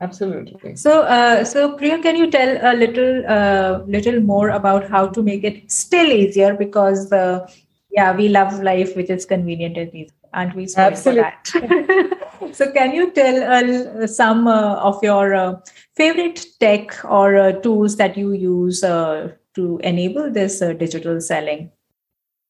Absolutely. 0.00 0.76
So, 0.76 1.02
uh, 1.02 1.44
so 1.44 1.76
Priya, 1.76 2.00
can 2.02 2.14
you 2.16 2.30
tell 2.30 2.58
a 2.62 2.76
little, 2.76 3.24
uh, 3.26 3.82
little 3.86 4.20
more 4.20 4.50
about 4.50 4.88
how 4.88 5.08
to 5.08 5.22
make 5.22 5.44
it 5.44 5.70
still 5.70 6.06
easier? 6.06 6.54
Because, 6.54 7.10
uh, 7.10 7.48
yeah, 7.90 8.14
we 8.14 8.28
love 8.28 8.62
life 8.62 8.94
which 8.94 9.10
is 9.10 9.24
convenient 9.24 9.76
and 9.76 9.94
easy, 9.94 10.12
and 10.34 10.52
we 10.54 10.66
Absolutely. 10.76 11.22
for 11.50 11.60
that. 11.60 12.52
so, 12.52 12.70
can 12.72 12.92
you 12.92 13.10
tell 13.12 14.02
uh, 14.02 14.06
some 14.06 14.46
uh, 14.46 14.74
of 14.76 15.02
your 15.02 15.34
uh, 15.34 15.54
favorite 15.96 16.44
tech 16.60 17.02
or 17.04 17.36
uh, 17.36 17.52
tools 17.52 17.96
that 17.96 18.16
you 18.16 18.32
use 18.32 18.84
uh, 18.84 19.32
to 19.54 19.78
enable 19.82 20.30
this 20.30 20.60
uh, 20.62 20.74
digital 20.74 21.20
selling? 21.20 21.70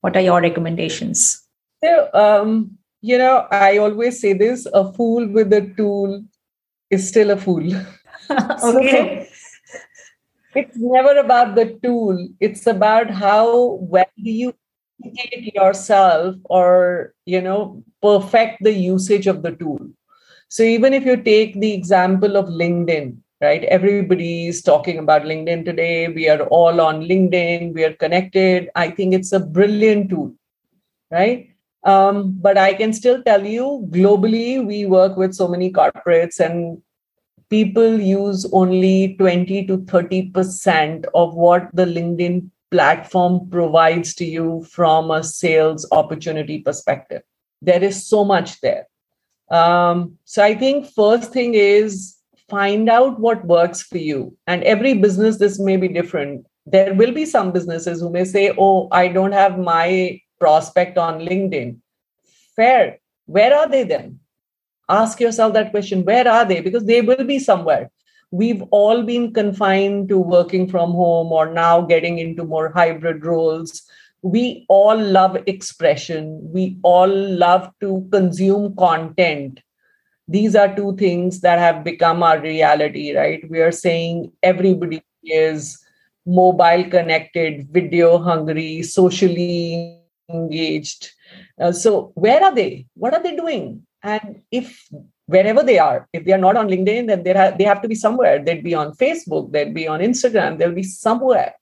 What 0.00 0.16
are 0.16 0.22
your 0.22 0.40
recommendations? 0.40 1.42
So, 1.82 2.08
um, 2.14 2.78
you 3.00 3.18
know, 3.18 3.46
I 3.50 3.78
always 3.78 4.20
say 4.20 4.32
this: 4.32 4.66
a 4.72 4.92
fool 4.92 5.28
with 5.28 5.52
a 5.52 5.72
tool 5.76 6.24
is 6.92 7.08
still 7.08 7.30
a 7.30 7.36
fool. 7.36 7.64
okay. 8.30 9.28
So, 9.28 9.78
it's 10.54 10.76
never 10.76 11.18
about 11.18 11.54
the 11.54 11.78
tool. 11.82 12.28
It's 12.38 12.66
about 12.66 13.10
how 13.10 13.78
well 13.80 14.12
do 14.22 14.30
you 14.30 14.54
educate 15.04 15.54
yourself 15.54 16.36
or 16.44 17.14
you 17.24 17.40
know 17.40 17.82
perfect 18.02 18.62
the 18.62 18.72
usage 18.72 19.26
of 19.26 19.42
the 19.42 19.52
tool. 19.52 19.80
So 20.48 20.62
even 20.62 20.92
if 20.92 21.06
you 21.06 21.16
take 21.16 21.58
the 21.58 21.72
example 21.72 22.36
of 22.36 22.46
LinkedIn, 22.46 23.16
right? 23.40 23.64
Everybody 23.64 24.48
is 24.48 24.60
talking 24.60 24.98
about 24.98 25.22
LinkedIn 25.22 25.64
today. 25.64 26.08
We 26.08 26.28
are 26.28 26.42
all 26.48 26.78
on 26.80 27.00
LinkedIn. 27.04 27.72
We 27.72 27.84
are 27.84 27.94
connected. 27.94 28.68
I 28.74 28.90
think 28.90 29.14
it's 29.14 29.32
a 29.32 29.40
brilliant 29.40 30.10
tool, 30.10 30.34
right? 31.10 31.51
Um, 31.84 32.36
but 32.40 32.56
I 32.56 32.74
can 32.74 32.92
still 32.92 33.22
tell 33.22 33.44
you 33.44 33.86
globally, 33.90 34.64
we 34.64 34.86
work 34.86 35.16
with 35.16 35.34
so 35.34 35.48
many 35.48 35.72
corporates 35.72 36.38
and 36.38 36.80
people 37.50 38.00
use 38.00 38.48
only 38.52 39.14
20 39.18 39.66
to 39.66 39.78
30% 39.78 41.04
of 41.14 41.34
what 41.34 41.68
the 41.74 41.84
LinkedIn 41.84 42.48
platform 42.70 43.48
provides 43.50 44.14
to 44.14 44.24
you 44.24 44.64
from 44.70 45.10
a 45.10 45.22
sales 45.22 45.86
opportunity 45.92 46.60
perspective. 46.60 47.22
There 47.60 47.84
is 47.84 48.06
so 48.06 48.24
much 48.24 48.60
there. 48.62 48.86
Um, 49.50 50.16
so 50.24 50.42
I 50.42 50.54
think 50.54 50.86
first 50.86 51.32
thing 51.32 51.52
is 51.54 52.16
find 52.48 52.88
out 52.88 53.20
what 53.20 53.44
works 53.44 53.82
for 53.82 53.98
you. 53.98 54.34
And 54.46 54.64
every 54.64 54.94
business, 54.94 55.38
this 55.38 55.58
may 55.58 55.76
be 55.76 55.88
different. 55.88 56.46
There 56.64 56.94
will 56.94 57.12
be 57.12 57.26
some 57.26 57.52
businesses 57.52 58.00
who 58.00 58.08
may 58.08 58.24
say, 58.24 58.54
oh, 58.58 58.88
I 58.92 59.08
don't 59.08 59.32
have 59.32 59.58
my 59.58 60.21
prospect 60.42 60.98
on 60.98 61.20
LinkedIn. 61.20 61.76
Fair. 62.56 62.98
Where 63.26 63.56
are 63.56 63.68
they 63.68 63.84
then? 63.84 64.18
Ask 64.88 65.20
yourself 65.20 65.52
that 65.54 65.70
question 65.70 66.04
where 66.04 66.26
are 66.28 66.44
they? 66.44 66.60
Because 66.60 66.84
they 66.84 67.00
will 67.00 67.24
be 67.24 67.38
somewhere. 67.38 67.90
We've 68.32 68.62
all 68.70 69.04
been 69.04 69.32
confined 69.32 70.08
to 70.08 70.18
working 70.18 70.68
from 70.68 70.90
home 70.92 71.30
or 71.30 71.52
now 71.52 71.82
getting 71.82 72.18
into 72.18 72.44
more 72.44 72.70
hybrid 72.70 73.24
roles. 73.24 73.82
We 74.22 74.66
all 74.68 74.98
love 75.00 75.38
expression. 75.46 76.40
We 76.52 76.78
all 76.82 77.14
love 77.44 77.70
to 77.80 78.08
consume 78.10 78.74
content. 78.74 79.60
These 80.26 80.56
are 80.56 80.74
two 80.74 80.96
things 80.96 81.40
that 81.40 81.58
have 81.60 81.84
become 81.84 82.22
our 82.22 82.40
reality, 82.40 83.16
right? 83.16 83.48
We 83.48 83.60
are 83.60 83.72
saying 83.72 84.32
everybody 84.42 85.02
is 85.22 85.78
mobile 86.26 86.84
connected, 86.90 87.68
video 87.70 88.18
hungry, 88.18 88.82
socially 88.82 90.01
engaged. 90.32 91.10
Uh, 91.60 91.72
so, 91.72 92.12
where 92.14 92.42
are 92.42 92.54
they? 92.54 92.86
What 92.94 93.14
are 93.14 93.22
they 93.22 93.36
doing? 93.36 93.86
And 94.02 94.42
if 94.50 94.88
wherever 95.26 95.62
they 95.62 95.78
are, 95.78 96.08
if 96.12 96.24
they 96.24 96.32
are 96.32 96.38
not 96.38 96.56
on 96.56 96.68
LinkedIn, 96.68 97.06
then 97.06 97.22
they 97.22 97.32
have, 97.32 97.58
they 97.58 97.64
have 97.64 97.82
to 97.82 97.88
be 97.88 97.94
somewhere. 97.94 98.42
They'd 98.42 98.64
be 98.64 98.74
on 98.74 98.92
Facebook, 98.92 99.52
they'd 99.52 99.74
be 99.74 99.86
on 99.88 100.00
Instagram, 100.00 100.58
they'll 100.58 100.72
be 100.72 100.82
somewhere. 100.82 101.54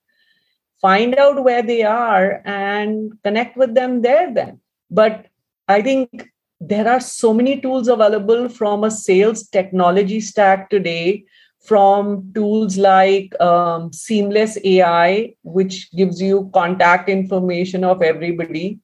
Find 0.81 1.15
out 1.17 1.45
where 1.45 1.63
they 1.63 1.83
are 1.83 2.41
and 2.45 3.13
connect 3.23 3.57
with 3.57 3.75
them 3.75 4.01
there 4.03 4.33
then. 4.33 4.61
But 4.91 5.27
I 5.69 5.83
think 5.83 6.31
there 6.61 6.89
are 6.89 7.01
so 7.01 7.35
many 7.35 7.61
tools 7.61 7.89
available 7.89 8.49
from 8.49 8.85
a 8.85 8.91
sales 8.91 9.47
technology 9.47 10.21
stack 10.21 10.71
today 10.71 11.25
from 11.61 12.33
tools 12.35 12.77
like 12.77 13.39
um, 13.41 13.93
seamless 13.93 14.59
ai 14.65 15.35
which 15.43 15.91
gives 15.93 16.21
you 16.21 16.51
contact 16.55 17.09
information 17.09 17.85
of 17.85 18.03
everybody 18.03 18.81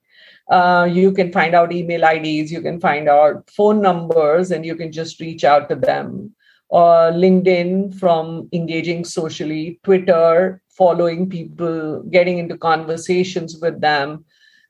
uh, 0.48 0.88
you 0.90 1.12
can 1.12 1.32
find 1.32 1.54
out 1.54 1.72
email 1.72 2.04
IDs, 2.04 2.52
you 2.52 2.60
can 2.60 2.80
find 2.80 3.08
out 3.08 3.48
phone 3.50 3.82
numbers, 3.82 4.50
and 4.50 4.64
you 4.64 4.76
can 4.76 4.92
just 4.92 5.20
reach 5.20 5.44
out 5.44 5.68
to 5.68 5.74
them. 5.74 6.34
Or 6.68 7.10
LinkedIn 7.12 7.98
from 7.98 8.48
engaging 8.52 9.04
socially, 9.04 9.80
Twitter, 9.82 10.60
following 10.68 11.28
people, 11.28 12.02
getting 12.10 12.38
into 12.38 12.56
conversations 12.56 13.58
with 13.60 13.80
them. 13.80 14.24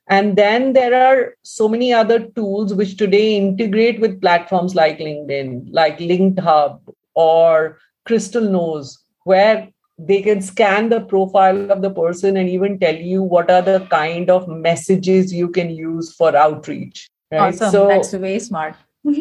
And 0.09 0.37
then 0.37 0.73
there 0.73 0.93
are 0.93 1.35
so 1.43 1.67
many 1.67 1.91
other 1.91 2.27
tools 2.27 2.73
which 2.73 2.97
today 2.97 3.35
integrate 3.35 3.99
with 3.99 4.21
platforms 4.21 4.73
like 4.73 4.99
LinkedIn, 4.99 5.67
like 5.71 5.99
LinkedHub 5.99 6.79
or 7.13 7.77
Crystal 8.07 8.41
Knows, 8.41 9.03
where 9.23 9.67
they 9.99 10.21
can 10.21 10.41
scan 10.41 10.89
the 10.89 11.01
profile 11.01 11.71
of 11.71 11.81
the 11.81 11.89
person 11.89 12.37
and 12.37 12.49
even 12.49 12.79
tell 12.79 12.95
you 12.95 13.21
what 13.21 13.51
are 13.51 13.61
the 13.61 13.85
kind 13.91 14.29
of 14.29 14.47
messages 14.47 15.33
you 15.33 15.49
can 15.49 15.69
use 15.69 16.13
for 16.13 16.35
outreach 16.35 17.09
right? 17.31 17.53
Awesome. 17.53 17.71
so 17.71 17.87
that's 17.87 18.13
way 18.13 18.39
smart. 18.39 18.75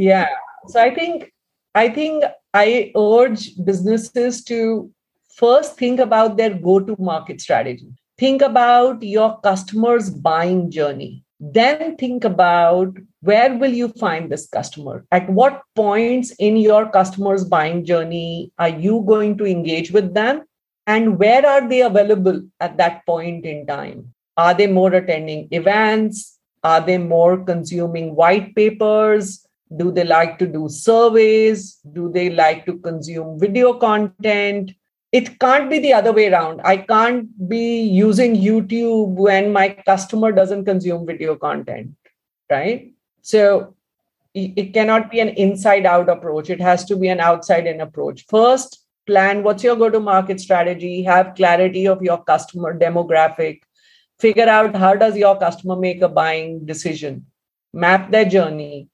Yeah. 0.00 0.28
So 0.68 0.80
i 0.80 0.94
think 0.94 1.32
i 1.74 1.88
think 1.88 2.24
i 2.54 2.92
urge 2.96 3.56
businesses 3.64 4.44
to 4.44 4.92
first 5.28 5.76
think 5.76 5.98
about 5.98 6.36
their 6.36 6.54
go 6.54 6.78
to 6.78 6.94
market 7.00 7.40
strategy. 7.40 7.88
Think 8.16 8.42
about 8.42 9.02
your 9.02 9.40
customers 9.40 10.10
buying 10.10 10.70
journey 10.70 11.24
then 11.40 11.96
think 11.96 12.24
about 12.24 12.96
where 13.20 13.56
will 13.56 13.72
you 13.72 13.88
find 13.88 14.30
this 14.30 14.48
customer? 14.48 15.04
At 15.12 15.28
what 15.30 15.62
points 15.76 16.32
in 16.38 16.56
your 16.56 16.90
customers 16.90 17.44
buying 17.44 17.84
journey 17.84 18.52
are 18.58 18.68
you 18.68 19.04
going 19.06 19.38
to 19.38 19.46
engage 19.46 19.92
with 19.92 20.14
them? 20.14 20.42
And 20.86 21.18
where 21.18 21.46
are 21.46 21.68
they 21.68 21.82
available 21.82 22.42
at 22.60 22.76
that 22.78 23.04
point 23.06 23.44
in 23.44 23.66
time? 23.66 24.14
Are 24.36 24.54
they 24.54 24.66
more 24.66 24.92
attending 24.94 25.48
events? 25.50 26.38
Are 26.64 26.80
they 26.80 26.98
more 26.98 27.44
consuming 27.44 28.14
white 28.14 28.54
papers? 28.54 29.46
Do 29.76 29.92
they 29.92 30.04
like 30.04 30.38
to 30.38 30.46
do 30.46 30.68
surveys? 30.68 31.78
Do 31.92 32.10
they 32.10 32.30
like 32.30 32.64
to 32.66 32.78
consume 32.78 33.38
video 33.38 33.74
content 33.74 34.72
it 35.12 35.38
can't 35.38 35.70
be 35.70 35.78
the 35.78 35.92
other 35.92 36.12
way 36.12 36.28
around 36.30 36.60
i 36.64 36.76
can't 36.76 37.48
be 37.48 37.80
using 37.80 38.36
youtube 38.36 39.14
when 39.14 39.52
my 39.52 39.68
customer 39.86 40.32
doesn't 40.32 40.64
consume 40.64 41.06
video 41.06 41.34
content 41.34 41.90
right 42.50 42.92
so 43.22 43.74
it 44.34 44.72
cannot 44.72 45.10
be 45.10 45.20
an 45.20 45.30
inside 45.30 45.86
out 45.86 46.08
approach. 46.08 46.50
It 46.50 46.60
has 46.60 46.84
to 46.86 46.96
be 46.96 47.08
an 47.08 47.20
outside 47.20 47.66
in 47.66 47.80
approach. 47.80 48.26
First, 48.28 48.84
plan 49.06 49.42
what's 49.42 49.64
your 49.64 49.76
go 49.76 49.88
to 49.88 50.00
market 50.00 50.40
strategy, 50.40 51.02
have 51.02 51.34
clarity 51.34 51.86
of 51.86 52.02
your 52.02 52.22
customer 52.22 52.78
demographic, 52.78 53.60
figure 54.20 54.48
out 54.48 54.76
how 54.76 54.94
does 54.94 55.16
your 55.16 55.38
customer 55.38 55.76
make 55.76 56.02
a 56.02 56.08
buying 56.08 56.66
decision, 56.66 57.26
map 57.72 58.10
their 58.10 58.26
journey, 58.26 58.88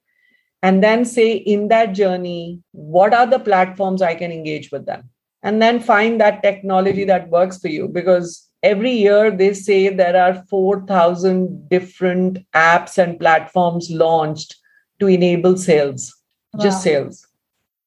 and 0.63 0.83
then 0.83 1.05
say 1.05 1.33
in 1.33 1.69
that 1.69 1.93
journey, 1.93 2.61
what 2.71 3.13
are 3.13 3.27
the 3.27 3.41
platforms 3.41 4.03
I 4.03 4.15
can 4.15 4.31
engage 4.31 4.71
with 4.71 4.87
them? 4.87 5.11
And 5.45 5.63
then 5.63 5.79
find 5.79 6.21
that 6.21 6.43
technology 6.43 7.05
that 7.05 7.29
works 7.29 7.59
for 7.59 7.69
you. 7.69 7.87
Because 7.87 8.49
every 8.63 8.91
year 8.91 9.31
they 9.31 9.55
say 9.55 9.91
there 9.91 10.17
are 10.17 10.43
4000 10.49 11.69
different 11.69 12.39
apps 12.53 12.99
and 12.99 13.21
platforms 13.21 13.91
launched 13.91 14.57
to 15.01 15.07
enable 15.07 15.57
sales 15.57 16.13
wow. 16.55 16.65
just 16.65 16.83
sales. 16.83 17.27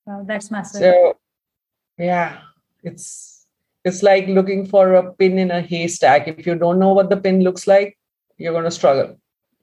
Wow 0.06 0.24
that's 0.26 0.52
massive. 0.52 0.82
So 0.82 1.18
yeah 1.98 2.38
it's 2.84 3.48
it's 3.84 4.04
like 4.04 4.28
looking 4.28 4.66
for 4.68 4.94
a 4.94 5.14
pin 5.14 5.40
in 5.40 5.50
a 5.50 5.62
haystack. 5.62 6.28
If 6.28 6.46
you 6.46 6.56
don't 6.56 6.80
know 6.80 6.94
what 6.94 7.10
the 7.10 7.18
pin 7.18 7.42
looks 7.42 7.66
like 7.68 7.98
you're 8.38 8.54
going 8.54 8.66
to 8.66 8.72
struggle 8.72 9.18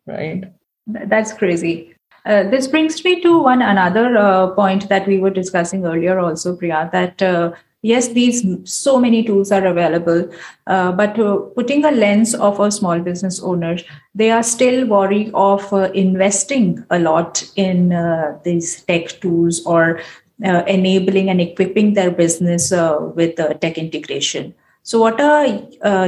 right? 0.06 0.44
That's 0.86 1.32
crazy. 1.32 1.94
Uh, 2.26 2.42
this 2.44 2.66
brings 2.66 3.04
me 3.04 3.20
to 3.20 3.42
one 3.42 3.62
another 3.62 4.16
uh, 4.16 4.48
point 4.48 4.88
that 4.88 5.06
we 5.06 5.18
were 5.18 5.30
discussing 5.30 5.84
earlier 5.84 6.18
also 6.18 6.56
priya 6.56 6.88
that 6.92 7.22
uh, 7.22 7.52
yes 7.90 8.08
these 8.18 8.38
so 8.64 8.98
many 8.98 9.22
tools 9.22 9.52
are 9.52 9.66
available 9.66 10.20
uh, 10.66 10.90
but 11.00 11.18
uh, 11.18 11.36
putting 11.56 11.84
a 11.84 11.90
lens 11.90 12.34
of 12.34 12.58
a 12.66 12.70
small 12.70 12.98
business 13.08 13.40
owner 13.42 13.76
they 14.14 14.30
are 14.30 14.42
still 14.42 14.86
worried 14.86 15.30
of 15.34 15.72
uh, 15.72 15.90
investing 16.04 16.66
a 16.90 16.98
lot 16.98 17.44
in 17.56 17.92
uh, 17.92 18.38
these 18.44 18.82
tech 18.84 19.08
tools 19.20 19.64
or 19.66 20.00
uh, 20.44 20.62
enabling 20.66 21.28
and 21.30 21.40
equipping 21.40 21.94
their 21.94 22.10
business 22.10 22.72
uh, 22.72 22.98
with 23.14 23.36
tech 23.60 23.78
integration. 23.78 24.52
So 24.82 25.00
what 25.00 25.20
are 25.20 25.46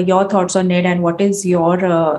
your 0.00 0.28
thoughts 0.28 0.56
on 0.56 0.70
it 0.70 0.84
and 0.84 1.02
what 1.02 1.20
is 1.20 1.46
your 1.46 1.76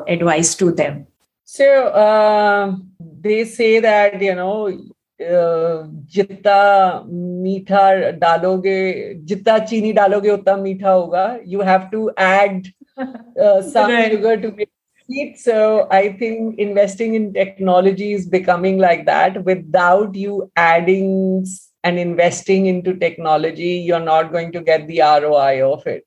advice 0.08 0.56
to 0.56 0.72
them? 0.72 1.06
So 1.44 2.80
they 3.00 3.44
say 3.46 3.80
that 3.80 4.22
you 4.22 4.34
know 4.36 4.72
जितना 5.21 6.59
मीठा 7.07 7.91
डालोगे 8.21 8.83
जितना 9.31 9.59
चीनी 9.59 9.93
डालोगे 9.93 10.31
उतना 10.31 10.57
मीठा 10.57 10.91
होगा 10.91 11.27
you 11.47 11.63
have 11.71 11.89
to 11.93 12.09
add 12.21 12.67
some 12.97 13.91
right. 13.91 14.13
sugar 14.13 14.37
to 14.41 14.49
make 14.57 14.69
it 15.09 15.39
so 15.43 15.55
i 15.91 16.01
think 16.19 16.59
investing 16.59 17.15
in 17.19 17.33
technology 17.37 18.13
is 18.17 18.27
becoming 18.35 18.79
like 18.79 19.07
that 19.07 19.39
without 19.45 20.15
you 20.15 20.51
adding 20.57 21.47
and 21.85 21.99
investing 21.99 22.67
into 22.67 22.95
technology 23.05 23.71
you're 23.87 24.05
not 24.09 24.31
going 24.33 24.53
to 24.53 24.61
get 24.61 24.87
the 24.89 25.01
roi 25.25 25.63
of 25.69 25.87
it 25.87 26.05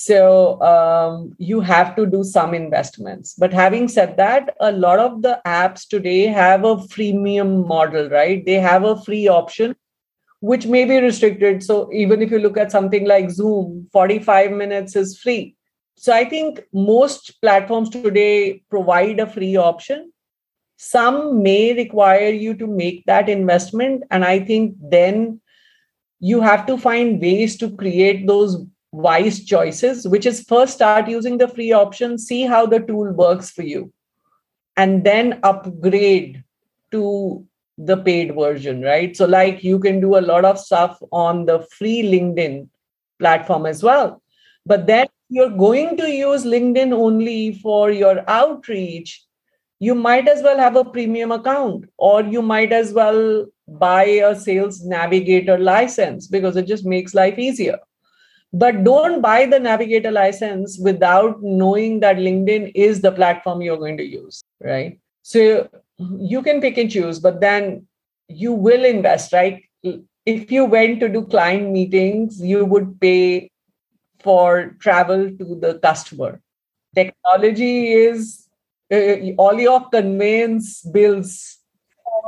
so 0.00 0.58
um, 0.62 1.34
you 1.36 1.60
have 1.60 1.94
to 1.96 2.06
do 2.06 2.24
some 2.24 2.54
investments. 2.54 3.34
But 3.34 3.52
having 3.52 3.86
said 3.86 4.16
that, 4.16 4.56
a 4.58 4.72
lot 4.72 4.98
of 4.98 5.20
the 5.20 5.42
apps 5.46 5.86
today 5.86 6.22
have 6.24 6.64
a 6.64 6.76
freemium 6.76 7.66
model, 7.66 8.08
right? 8.08 8.42
They 8.46 8.54
have 8.54 8.84
a 8.84 8.98
free 9.02 9.28
option, 9.28 9.76
which 10.40 10.64
may 10.64 10.86
be 10.86 11.02
restricted. 11.02 11.62
So 11.62 11.92
even 11.92 12.22
if 12.22 12.30
you 12.30 12.38
look 12.38 12.56
at 12.56 12.72
something 12.72 13.06
like 13.06 13.30
Zoom, 13.30 13.90
45 13.92 14.52
minutes 14.52 14.96
is 14.96 15.20
free. 15.20 15.54
So 15.98 16.14
I 16.14 16.24
think 16.24 16.62
most 16.72 17.38
platforms 17.42 17.90
today 17.90 18.62
provide 18.70 19.20
a 19.20 19.26
free 19.26 19.56
option. 19.56 20.14
Some 20.78 21.42
may 21.42 21.74
require 21.74 22.30
you 22.30 22.54
to 22.54 22.66
make 22.66 23.04
that 23.04 23.28
investment. 23.28 24.04
And 24.10 24.24
I 24.24 24.40
think 24.40 24.76
then 24.80 25.42
you 26.20 26.40
have 26.40 26.64
to 26.68 26.78
find 26.78 27.20
ways 27.20 27.58
to 27.58 27.76
create 27.76 28.26
those 28.26 28.64
wise 28.92 29.44
choices, 29.44 30.06
which 30.06 30.26
is 30.26 30.42
first 30.42 30.74
start 30.74 31.08
using 31.08 31.38
the 31.38 31.48
free 31.48 31.72
option, 31.72 32.18
see 32.18 32.42
how 32.42 32.66
the 32.66 32.80
tool 32.80 33.12
works 33.12 33.50
for 33.50 33.62
you, 33.62 33.92
and 34.76 35.04
then 35.04 35.40
upgrade 35.42 36.42
to 36.90 37.46
the 37.78 37.96
paid 37.96 38.34
version, 38.34 38.82
right? 38.82 39.16
So, 39.16 39.26
like 39.26 39.64
you 39.64 39.78
can 39.78 40.00
do 40.00 40.16
a 40.16 40.20
lot 40.20 40.44
of 40.44 40.58
stuff 40.58 41.00
on 41.12 41.46
the 41.46 41.66
free 41.78 42.02
LinkedIn 42.02 42.68
platform 43.18 43.66
as 43.66 43.82
well. 43.82 44.22
But 44.66 44.86
then 44.86 45.06
you're 45.28 45.50
going 45.50 45.96
to 45.96 46.10
use 46.10 46.44
LinkedIn 46.44 46.92
only 46.92 47.52
for 47.54 47.90
your 47.90 48.28
outreach, 48.28 49.24
you 49.78 49.94
might 49.94 50.28
as 50.28 50.42
well 50.42 50.58
have 50.58 50.76
a 50.76 50.84
premium 50.84 51.32
account 51.32 51.86
or 51.96 52.22
you 52.22 52.42
might 52.42 52.72
as 52.72 52.92
well 52.92 53.46
buy 53.66 54.04
a 54.04 54.34
sales 54.34 54.84
navigator 54.84 55.58
license 55.58 56.26
because 56.26 56.56
it 56.56 56.66
just 56.66 56.84
makes 56.84 57.14
life 57.14 57.38
easier 57.38 57.78
but 58.52 58.82
don't 58.82 59.20
buy 59.20 59.46
the 59.46 59.58
navigator 59.58 60.10
license 60.10 60.78
without 60.78 61.42
knowing 61.42 62.00
that 62.00 62.16
linkedin 62.16 62.72
is 62.74 63.00
the 63.00 63.12
platform 63.12 63.62
you're 63.62 63.76
going 63.76 63.96
to 63.96 64.04
use 64.04 64.42
right? 64.60 64.98
So 65.22 65.68
you 65.98 66.42
can 66.42 66.60
pick 66.60 66.78
and 66.78 66.90
choose 66.90 67.20
but 67.20 67.40
then 67.40 67.86
you 68.28 68.52
will 68.52 68.84
invest 68.84 69.32
right? 69.32 69.62
If 70.26 70.50
you 70.50 70.64
went 70.64 71.00
to 71.00 71.08
do 71.08 71.24
client 71.26 71.70
meetings 71.70 72.40
you 72.40 72.64
would 72.64 73.00
pay 73.00 73.50
for 74.20 74.76
travel 74.80 75.30
to 75.30 75.58
the 75.60 75.78
customer. 75.78 76.40
Technology 76.94 77.92
is 77.92 78.48
uh, 78.92 79.32
all 79.38 79.58
your 79.58 79.88
conveyance 79.88 80.82
bills 80.82 81.58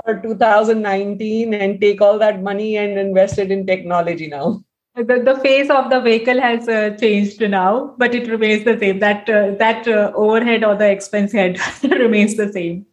for 0.04 0.20
2019 0.20 1.52
and 1.52 1.80
take 1.80 2.00
all 2.00 2.18
that 2.18 2.42
money 2.42 2.76
and 2.76 2.98
invest 2.98 3.38
it 3.38 3.50
in 3.50 3.66
technology 3.66 4.28
now 4.28 4.62
the, 4.94 5.22
the 5.24 5.38
face 5.42 5.70
of 5.70 5.90
the 5.90 6.00
vehicle 6.00 6.40
has 6.40 6.68
uh, 6.68 6.90
changed 7.00 7.40
now 7.40 7.94
but 7.98 8.14
it 8.14 8.28
remains 8.28 8.64
the 8.64 8.78
same. 8.78 8.98
That 8.98 9.28
uh, 9.28 9.52
that 9.58 9.88
uh, 9.88 10.12
overhead 10.14 10.64
or 10.64 10.76
the 10.76 10.90
expense 10.90 11.32
head 11.32 11.58
remains 11.82 12.36
the 12.36 12.52
same. 12.52 12.86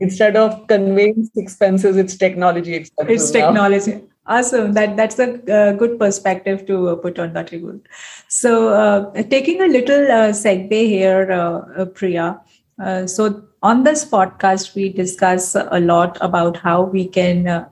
Instead 0.00 0.36
of 0.36 0.66
conveyance 0.66 1.30
expenses 1.36 1.96
it's 1.96 2.16
technology 2.16 2.74
expenses 2.74 3.22
it's 3.22 3.30
technology. 3.30 3.92
Now. 3.92 4.02
awesome. 4.26 4.72
That 4.74 4.96
that's 4.96 5.18
a 5.18 5.32
uh, 5.52 5.72
good 5.72 5.98
perspective 5.98 6.66
to 6.66 6.88
uh, 6.88 6.96
put 6.96 7.18
on 7.18 7.32
that 7.32 7.50
Rigul. 7.50 7.80
so 8.28 8.68
uh, 8.68 9.22
taking 9.22 9.62
a 9.62 9.66
little 9.66 10.06
segue 10.32 10.72
here 10.72 11.88
priya 11.94 12.38
so 13.06 13.44
on 13.62 13.84
this 13.84 14.04
podcast 14.04 14.74
we 14.74 14.90
discuss 14.90 15.54
a 15.54 15.80
lot 15.80 16.18
about 16.20 16.58
how 16.58 16.82
we 16.82 17.06
can 17.06 17.66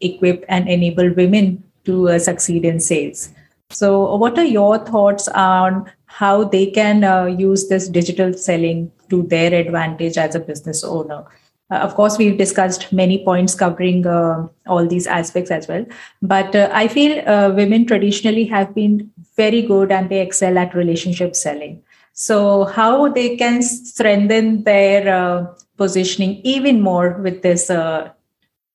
equip 0.00 0.44
and 0.48 0.68
enable 0.68 1.12
women 1.14 1.62
to 1.88 2.08
uh, 2.10 2.18
succeed 2.18 2.64
in 2.64 2.78
sales. 2.78 3.30
So, 3.70 4.16
what 4.16 4.38
are 4.38 4.44
your 4.44 4.78
thoughts 4.78 5.28
on 5.28 5.90
how 6.06 6.44
they 6.44 6.66
can 6.66 7.04
uh, 7.04 7.26
use 7.26 7.68
this 7.68 7.88
digital 7.88 8.32
selling 8.32 8.90
to 9.10 9.22
their 9.24 9.52
advantage 9.52 10.16
as 10.16 10.34
a 10.34 10.40
business 10.40 10.82
owner? 10.84 11.24
Uh, 11.70 11.76
of 11.76 11.94
course, 11.94 12.16
we've 12.16 12.38
discussed 12.38 12.90
many 12.92 13.22
points 13.24 13.54
covering 13.54 14.06
uh, 14.06 14.46
all 14.66 14.86
these 14.86 15.06
aspects 15.06 15.50
as 15.50 15.68
well. 15.68 15.84
But 16.22 16.56
uh, 16.56 16.70
I 16.72 16.88
feel 16.88 17.28
uh, 17.28 17.50
women 17.54 17.84
traditionally 17.86 18.44
have 18.46 18.74
been 18.74 19.10
very 19.36 19.62
good 19.62 19.92
and 19.92 20.08
they 20.08 20.22
excel 20.22 20.56
at 20.56 20.74
relationship 20.74 21.36
selling. 21.36 21.82
So, 22.14 22.64
how 22.64 23.08
they 23.08 23.36
can 23.36 23.62
strengthen 23.62 24.64
their 24.64 25.54
positioning 25.76 26.40
even 26.42 26.80
more 26.80 27.10
with 27.22 27.42
this 27.42 27.70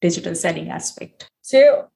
digital 0.01 0.35
selling 0.35 0.69
aspect? 0.69 1.27
So, 1.41 1.89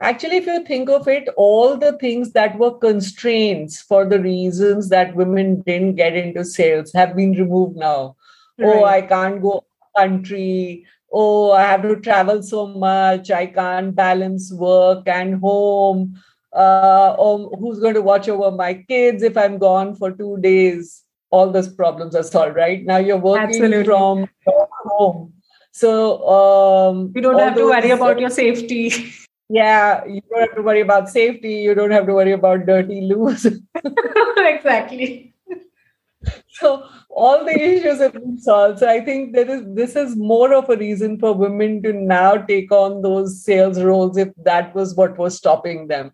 actually 0.00 0.36
if 0.36 0.46
you 0.46 0.64
think 0.64 0.88
of 0.88 1.08
it 1.08 1.28
all 1.36 1.76
the 1.76 1.92
things 1.98 2.32
that 2.32 2.56
were 2.58 2.74
constraints 2.78 3.80
for 3.82 4.04
the 4.04 4.20
reasons 4.20 4.88
that 4.88 5.14
women 5.14 5.60
didn't 5.62 5.96
get 5.96 6.14
into 6.14 6.44
sales 6.44 6.92
have 6.92 7.16
been 7.16 7.32
removed 7.32 7.76
now. 7.76 8.16
Right. 8.58 8.76
oh 8.76 8.84
i 8.84 9.02
can't 9.02 9.42
go 9.42 9.64
country. 9.96 10.86
Oh 11.12 11.52
i 11.52 11.62
have 11.62 11.82
to 11.82 11.96
travel 11.96 12.42
so 12.42 12.66
much. 12.66 13.30
I 13.30 13.46
can't 13.46 13.94
balance 13.94 14.52
work 14.52 15.08
and 15.08 15.40
home. 15.40 16.20
Uh, 16.52 17.14
oh, 17.18 17.54
who's 17.58 17.78
going 17.78 17.94
to 17.94 18.02
watch 18.02 18.28
over 18.28 18.50
my 18.50 18.74
kids 18.74 19.22
if 19.22 19.36
i'm 19.36 19.58
gone 19.58 19.94
for 19.94 20.12
two 20.12 20.38
days? 20.40 21.04
All 21.30 21.50
those 21.50 21.68
problems 21.68 22.14
are 22.14 22.22
solved 22.22 22.56
right? 22.56 22.84
Now 22.84 22.96
you're 22.98 23.18
working 23.18 23.48
Absolutely. 23.48 23.84
from 23.84 24.28
home. 24.46 25.34
So 25.72 26.26
um, 26.26 27.12
you 27.14 27.20
don't 27.20 27.38
have 27.38 27.54
to 27.56 27.64
worry 27.64 27.90
about 27.90 28.18
your 28.18 28.30
safety 28.30 29.12
yeah 29.48 30.04
you 30.04 30.20
don't 30.30 30.40
have 30.40 30.56
to 30.56 30.62
worry 30.62 30.80
about 30.80 31.08
safety 31.08 31.54
you 31.54 31.74
don't 31.74 31.90
have 31.90 32.06
to 32.06 32.14
worry 32.14 32.32
about 32.32 32.66
dirty 32.66 33.00
loos 33.00 33.46
exactly. 34.36 35.34
So 36.48 36.84
all 37.08 37.44
the 37.44 37.52
issues 37.52 38.00
have 38.00 38.14
been 38.14 38.38
solved. 38.38 38.80
So 38.80 38.88
i 38.88 39.00
think 39.00 39.34
there 39.34 39.48
is 39.48 39.62
this 39.74 39.94
is 39.96 40.16
more 40.16 40.52
of 40.52 40.68
a 40.68 40.76
reason 40.76 41.18
for 41.18 41.32
women 41.32 41.82
to 41.82 41.92
now 41.92 42.36
take 42.36 42.72
on 42.72 43.02
those 43.02 43.42
sales 43.44 43.80
roles 43.80 44.16
if 44.16 44.28
that 44.44 44.74
was 44.74 44.94
what 44.94 45.16
was 45.16 45.36
stopping 45.36 45.88
them. 45.88 46.12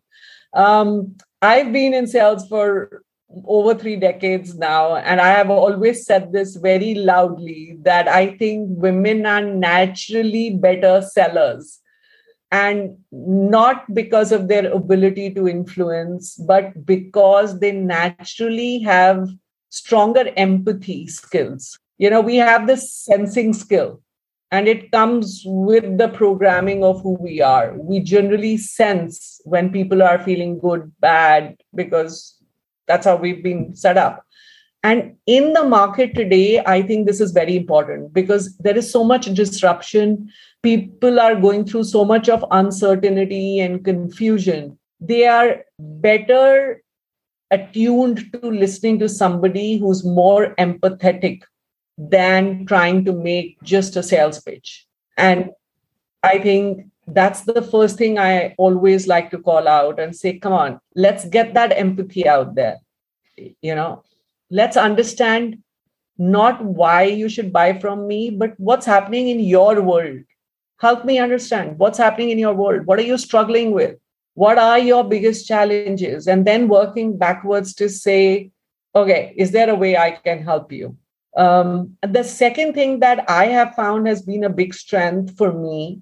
Um, 0.53 1.17
i've 1.43 1.73
been 1.73 1.95
in 1.95 2.07
sales 2.07 2.47
for 2.49 3.03
over 3.47 3.75
three 3.75 3.97
decades 3.97 4.55
now 4.55 4.95
and 4.95 5.21
i 5.21 5.29
have 5.29 5.51
always 5.51 6.07
said 6.07 6.33
this 6.33 6.55
very 6.55 6.95
loudly 6.95 7.77
that 7.83 8.07
i 8.07 8.37
think 8.37 8.69
women 8.69 9.27
are 9.27 9.43
naturally 9.43 10.51
better 10.51 11.03
sellers 11.03 11.81
and 12.55 12.97
not 13.11 13.93
because 13.93 14.31
of 14.31 14.47
their 14.47 14.71
ability 14.73 15.29
to 15.35 15.49
influence, 15.49 16.37
but 16.37 16.87
because 16.87 17.59
they 17.59 17.73
naturally 17.73 18.79
have 18.79 19.29
stronger 19.71 20.33
empathy 20.37 21.09
skills. 21.09 21.77
You 21.99 22.11
know, 22.11 22.21
we 22.21 22.37
have 22.37 22.69
this 22.69 22.95
sensing 22.95 23.55
skill, 23.55 24.01
and 24.53 24.69
it 24.69 24.93
comes 24.93 25.43
with 25.45 25.99
the 25.99 26.09
programming 26.09 26.85
of 26.85 27.03
who 27.03 27.15
we 27.15 27.41
are. 27.41 27.75
We 27.77 27.99
generally 27.99 28.57
sense 28.57 29.41
when 29.45 29.73
people 29.73 30.01
are 30.01 30.23
feeling 30.23 30.61
good, 30.61 30.93
bad, 31.01 31.57
because 31.75 32.41
that's 32.87 33.07
how 33.07 33.17
we've 33.17 33.43
been 33.43 33.75
set 33.75 33.99
up. 33.99 34.24
And 34.85 35.17
in 35.27 35.55
the 35.55 35.65
market 35.65 36.15
today, 36.15 36.63
I 36.65 36.83
think 36.83 37.07
this 37.07 37.21
is 37.21 37.33
very 37.33 37.57
important 37.57 38.13
because 38.13 38.57
there 38.59 38.77
is 38.77 38.91
so 38.91 39.03
much 39.03 39.25
disruption 39.33 40.31
people 40.63 41.19
are 41.21 41.35
going 41.35 41.65
through 41.65 41.85
so 41.85 42.05
much 42.05 42.29
of 42.29 42.45
uncertainty 42.51 43.61
and 43.61 43.85
confusion, 43.85 44.79
they 45.01 45.27
are 45.27 45.65
better 45.79 46.83
attuned 47.51 48.31
to 48.33 48.51
listening 48.51 48.99
to 48.99 49.09
somebody 49.09 49.79
who's 49.79 50.05
more 50.05 50.55
empathetic 50.57 51.43
than 51.97 52.67
trying 52.67 53.05
to 53.05 53.13
make 53.13 53.57
just 53.63 53.97
a 53.97 54.03
sales 54.03 54.41
pitch. 54.41 54.87
And 55.17 55.51
I 56.23 56.39
think 56.39 56.87
that's 57.07 57.43
the 57.43 57.63
first 57.63 57.97
thing 57.97 58.19
I 58.19 58.55
always 58.59 59.07
like 59.07 59.31
to 59.31 59.39
call 59.39 59.69
out 59.69 60.01
and 60.01 60.17
say, 60.17 60.39
come 60.39 60.53
on, 60.53 60.81
let's 60.95 61.25
get 61.27 61.55
that 61.55 61.73
empathy 61.73 62.27
out 62.27 62.55
there. 62.55 62.79
You 63.37 63.75
know, 63.75 64.03
let's 64.55 64.77
understand 64.77 65.59
not 66.17 66.65
why 66.65 67.03
you 67.03 67.29
should 67.29 67.53
buy 67.53 67.77
from 67.79 68.07
me, 68.07 68.31
but 68.31 68.55
what's 68.59 68.87
happening 68.87 69.29
in 69.29 69.41
your 69.41 69.83
world. 69.83 70.21
Help 70.81 71.05
me 71.05 71.19
understand 71.19 71.79
what's 71.79 71.99
happening 71.99 72.31
in 72.31 72.39
your 72.39 72.55
world. 72.55 72.87
What 72.87 73.01
are 73.01 73.09
you 73.11 73.19
struggling 73.19 73.73
with? 73.73 73.97
What 74.35 74.59
are 74.59 74.79
your 74.79 75.03
biggest 75.03 75.49
challenges? 75.49 76.29
And 76.29 76.47
then 76.47 76.69
working 76.69 77.19
backwards 77.19 77.75
to 77.77 77.89
say 77.89 78.51
okay 78.97 79.35
is 79.37 79.51
there 79.51 79.71
a 79.71 79.75
way 79.75 79.97
i 79.97 80.13
can 80.13 80.43
help 80.43 80.71
you? 80.71 80.97
Um, 81.37 81.97
the 82.03 82.23
second 82.23 82.75
thing 82.75 83.01
that 83.01 83.29
i 83.29 83.47
have 83.47 83.75
found 83.75 84.07
has 84.07 84.23
been 84.23 84.45
a 84.45 84.57
big 84.63 84.73
strength 84.73 85.37
for 85.37 85.53
me. 85.53 86.01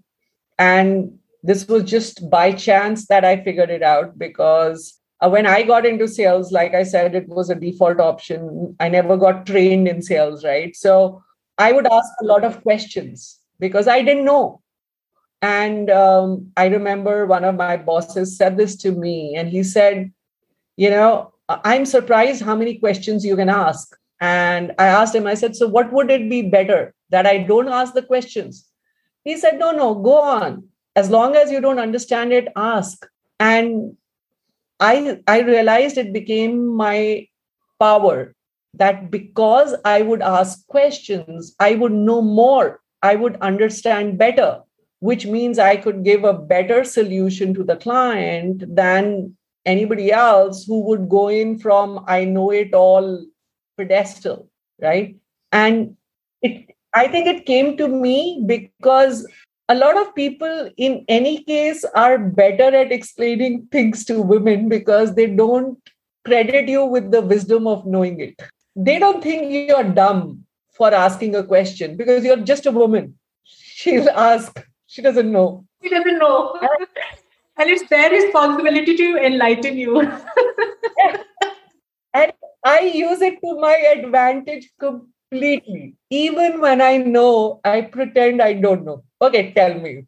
And 0.59 1.19
this 1.43 1.67
was 1.67 1.85
just 1.85 2.29
by 2.29 2.53
chance 2.53 3.07
that 3.07 3.25
i 3.25 3.43
figured 3.43 3.71
it 3.71 3.83
out 3.83 4.19
because 4.19 4.99
uh, 5.23 5.29
when 5.29 5.47
i 5.47 5.63
got 5.63 5.87
into 5.87 6.07
sales 6.07 6.53
like 6.53 6.75
i 6.75 6.83
said 6.83 7.15
it 7.15 7.29
was 7.29 7.51
a 7.51 7.55
default 7.55 8.01
option 8.01 8.77
i 8.81 8.89
never 8.89 9.17
got 9.17 9.47
trained 9.47 9.89
in 9.89 10.03
sales 10.03 10.45
right 10.45 10.77
so 10.77 11.23
i 11.59 11.73
would 11.73 11.87
ask 11.87 12.11
a 12.21 12.25
lot 12.25 12.45
of 12.45 12.63
questions 12.63 13.39
because 13.59 13.89
i 13.89 14.03
didn't 14.03 14.25
know 14.25 14.63
and 15.43 15.91
um, 15.91 16.53
I 16.57 16.67
remember 16.67 17.27
one 17.27 17.45
of 17.45 17.57
my 17.57 17.77
bosses 17.77 18.37
said 18.37 18.57
this 18.57 18.77
to 18.77 18.93
me, 18.93 19.35
and 19.37 19.49
he 19.49 19.65
said, 19.65 20.13
You 20.77 20.91
know, 20.91 21.35
I'm 21.49 21.85
surprised 21.85 22.43
how 22.43 22.55
many 22.55 22.79
questions 22.79 23.25
you 23.25 23.35
can 23.35 23.49
ask. 23.49 23.95
And 24.21 24.73
I 24.79 24.87
asked 24.87 25.17
him, 25.17 25.27
I 25.27 25.35
said, 25.35 25.57
So 25.57 25.67
what 25.67 25.93
would 25.93 26.13
it 26.13 26.31
be 26.31 26.43
better 26.43 26.95
that 27.11 27.27
I 27.27 27.39
don't 27.39 27.69
ask 27.69 27.93
the 27.93 28.03
questions? 28.03 28.69
He 29.25 29.37
said, 29.37 29.59
No, 29.59 29.73
no, 29.73 29.97
go 29.97 30.21
on. 30.21 30.69
As 30.95 31.11
long 31.11 31.35
as 31.35 31.51
you 31.51 31.61
don't 31.61 31.81
understand 31.81 32.33
it, 32.33 32.47
ask. 32.55 33.05
And 33.41 33.97
I, 34.83 35.21
I 35.27 35.41
realized 35.41 35.97
it 35.97 36.13
became 36.13 36.67
my 36.67 37.27
power 37.81 38.35
that 38.75 39.11
because 39.11 39.75
I 39.85 40.03
would 40.03 40.21
ask 40.21 40.67
questions, 40.67 41.55
I 41.59 41.77
would 41.77 41.93
know 41.93 42.21
more, 42.21 42.81
I 43.03 43.15
would 43.17 43.37
understand 43.37 44.19
better 44.19 44.63
which 45.03 45.27
means 45.27 45.59
I 45.59 45.79
could 45.79 46.05
give 46.05 46.23
a 46.23 46.33
better 46.33 46.85
solution 46.85 47.53
to 47.55 47.65
the 47.65 47.75
client 47.75 48.63
than 48.73 49.37
anybody 49.67 50.13
else 50.13 50.65
who 50.65 50.79
would 50.83 51.09
go 51.09 51.27
in 51.27 51.59
from 51.59 52.05
I 52.07 52.25
know 52.25 52.53
it 52.53 52.73
all 52.73 53.27
pedestal, 53.77 54.49
right? 54.81 55.17
And 55.51 55.97
it 56.41 56.71
I 56.95 57.09
think 57.09 57.27
it 57.27 57.47
came 57.47 57.77
to 57.79 57.89
me 57.89 58.45
because 58.47 59.27
a 59.69 59.75
lot 59.75 59.97
of 59.97 60.15
people 60.15 60.71
in 60.77 61.05
any 61.09 61.45
case 61.45 61.85
are 61.95 62.19
better 62.19 62.75
at 62.75 62.93
explaining 62.93 63.67
things 63.71 64.05
to 64.07 64.21
women 64.21 64.69
because 64.69 65.15
they 65.15 65.27
don't 65.27 65.79
credit 66.25 66.69
you 66.69 66.85
with 66.85 67.11
the 67.11 67.21
wisdom 67.21 67.67
of 67.67 67.87
knowing 67.87 68.21
it. 68.21 68.41
They 68.75 68.99
don't 68.99 69.23
think 69.23 69.53
you're 69.53 69.85
dumb 69.85 70.45
for 70.73 70.93
asking 70.93 71.37
a 71.37 71.45
question 71.45 71.97
because 71.97 72.25
you're 72.25 72.39
just 72.39 72.67
a 72.67 72.71
woman. 72.71 73.19
She'll 73.45 74.11
ask, 74.11 74.65
she 74.87 75.03
doesn't 75.03 75.31
know. 75.31 75.65
She 75.83 75.89
doesn't 75.89 76.19
know. 76.19 76.59
and 77.57 77.71
it's 77.71 77.89
their 77.89 78.11
responsibility 78.11 78.97
to 78.97 79.17
enlighten 79.17 79.77
you. 79.77 80.01
and 82.15 82.33
I 82.65 82.81
use 82.81 83.21
it 83.21 83.41
to 83.45 83.61
my 83.61 83.75
advantage 83.75 84.71
completely. 84.79 85.97
Even 86.11 86.61
when 86.61 86.81
I 86.81 86.99
know, 86.99 87.61
I 87.65 87.83
pretend 87.83 88.41
I 88.41 88.55
don't 88.55 88.85
know. 88.85 89.05
Okay, 89.23 89.53
tell 89.53 89.75
me. 89.75 90.05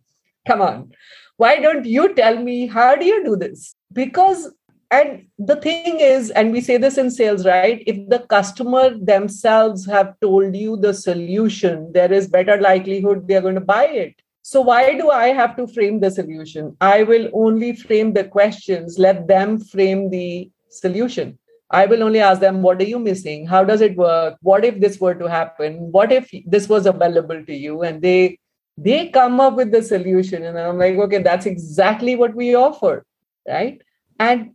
Come 0.47 0.61
on. 0.61 0.93
Why 1.37 1.61
don't 1.61 1.85
you 1.85 2.15
tell 2.15 2.37
me 2.39 2.67
how 2.67 2.97
do 2.97 3.05
you 3.05 3.25
do 3.25 3.37
this? 3.37 3.75
Because 3.93 4.53
and 4.91 5.27
the 5.39 5.57
thing 5.57 5.99
is 5.99 6.31
and 6.31 6.53
we 6.53 6.61
say 6.61 6.77
this 6.77 6.99
in 6.99 7.11
sales 7.11 7.47
right 7.47 7.83
if 7.87 7.97
the 8.11 8.19
customer 8.29 8.97
themselves 8.97 9.87
have 9.87 10.13
told 10.21 10.55
you 10.55 10.77
the 10.77 10.93
solution 10.93 11.91
there 11.93 12.13
is 12.13 12.29
better 12.29 12.61
likelihood 12.61 13.27
they're 13.27 13.41
going 13.41 13.55
to 13.55 13.63
buy 13.63 13.87
it 13.87 14.15
so, 14.47 14.61
why 14.61 14.95
do 14.99 15.09
I 15.11 15.29
have 15.29 15.57
to 15.57 15.67
frame 15.67 16.01
the 16.01 16.11
solution? 16.11 16.77
I 16.79 17.03
will 17.03 17.31
only 17.33 17.75
frame 17.75 18.13
the 18.13 18.25
questions, 18.25 18.99
let 18.99 19.27
them 19.27 19.59
frame 19.59 20.11
the 20.11 20.51
solution. 20.69 21.39
I 21.71 21.87
will 21.87 22.03
only 22.03 22.21
ask 22.21 22.43
them, 22.43 22.61
What 22.61 22.83
are 22.83 22.85
you 22.85 22.99
missing? 22.99 23.47
How 23.47 23.65
does 23.65 23.81
it 23.81 23.97
work? 23.97 24.37
What 24.43 24.67
if 24.67 24.81
this 24.81 25.01
were 25.01 25.15
to 25.15 25.31
happen? 25.31 25.91
What 25.93 26.13
if 26.13 26.31
this 26.45 26.69
was 26.69 26.85
available 26.85 27.43
to 27.43 27.55
you? 27.55 27.81
And 27.85 28.03
they 28.03 28.39
they 28.77 29.09
come 29.09 29.41
up 29.41 29.55
with 29.55 29.71
the 29.71 29.83
solution 29.83 30.45
and 30.45 30.59
i'm 30.59 30.79
like 30.79 30.97
okay 30.97 31.23
that's 31.23 31.47
exactly 31.47 32.17
what 32.17 32.35
we 32.35 32.55
offer 32.55 33.05
right 33.49 33.83
and 34.19 34.51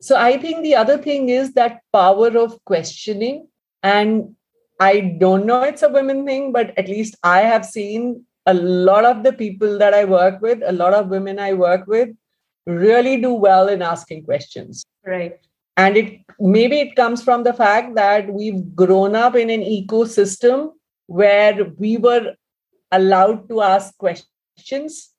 so 0.00 0.16
i 0.16 0.36
think 0.36 0.62
the 0.62 0.74
other 0.74 0.98
thing 0.98 1.28
is 1.28 1.52
that 1.54 1.80
power 1.92 2.28
of 2.38 2.62
questioning 2.64 3.46
and 3.82 4.34
i 4.80 5.00
don't 5.18 5.46
know 5.46 5.62
it's 5.62 5.82
a 5.82 5.88
women 5.88 6.26
thing 6.26 6.52
but 6.52 6.76
at 6.76 6.88
least 6.88 7.16
i 7.22 7.40
have 7.40 7.64
seen 7.64 8.24
a 8.48 8.54
lot 8.54 9.04
of 9.04 9.22
the 9.24 9.32
people 9.32 9.76
that 9.78 9.92
I 9.92 10.04
work 10.06 10.40
with, 10.40 10.62
a 10.64 10.72
lot 10.72 10.94
of 10.94 11.08
women 11.08 11.38
I 11.38 11.52
work 11.52 11.86
with, 11.86 12.08
really 12.66 13.20
do 13.20 13.34
well 13.34 13.68
in 13.68 13.82
asking 13.82 14.24
questions. 14.24 14.84
Right. 15.04 15.38
And 15.76 15.96
it 15.96 16.20
maybe 16.40 16.80
it 16.80 16.96
comes 16.96 17.22
from 17.22 17.44
the 17.44 17.52
fact 17.52 17.94
that 17.96 18.32
we've 18.32 18.74
grown 18.74 19.14
up 19.14 19.36
in 19.36 19.50
an 19.50 19.60
ecosystem 19.60 20.72
where 21.06 21.66
we 21.78 21.98
were 21.98 22.34
allowed 22.92 23.48
to 23.48 23.62
ask 23.62 23.96
questions 23.98 25.10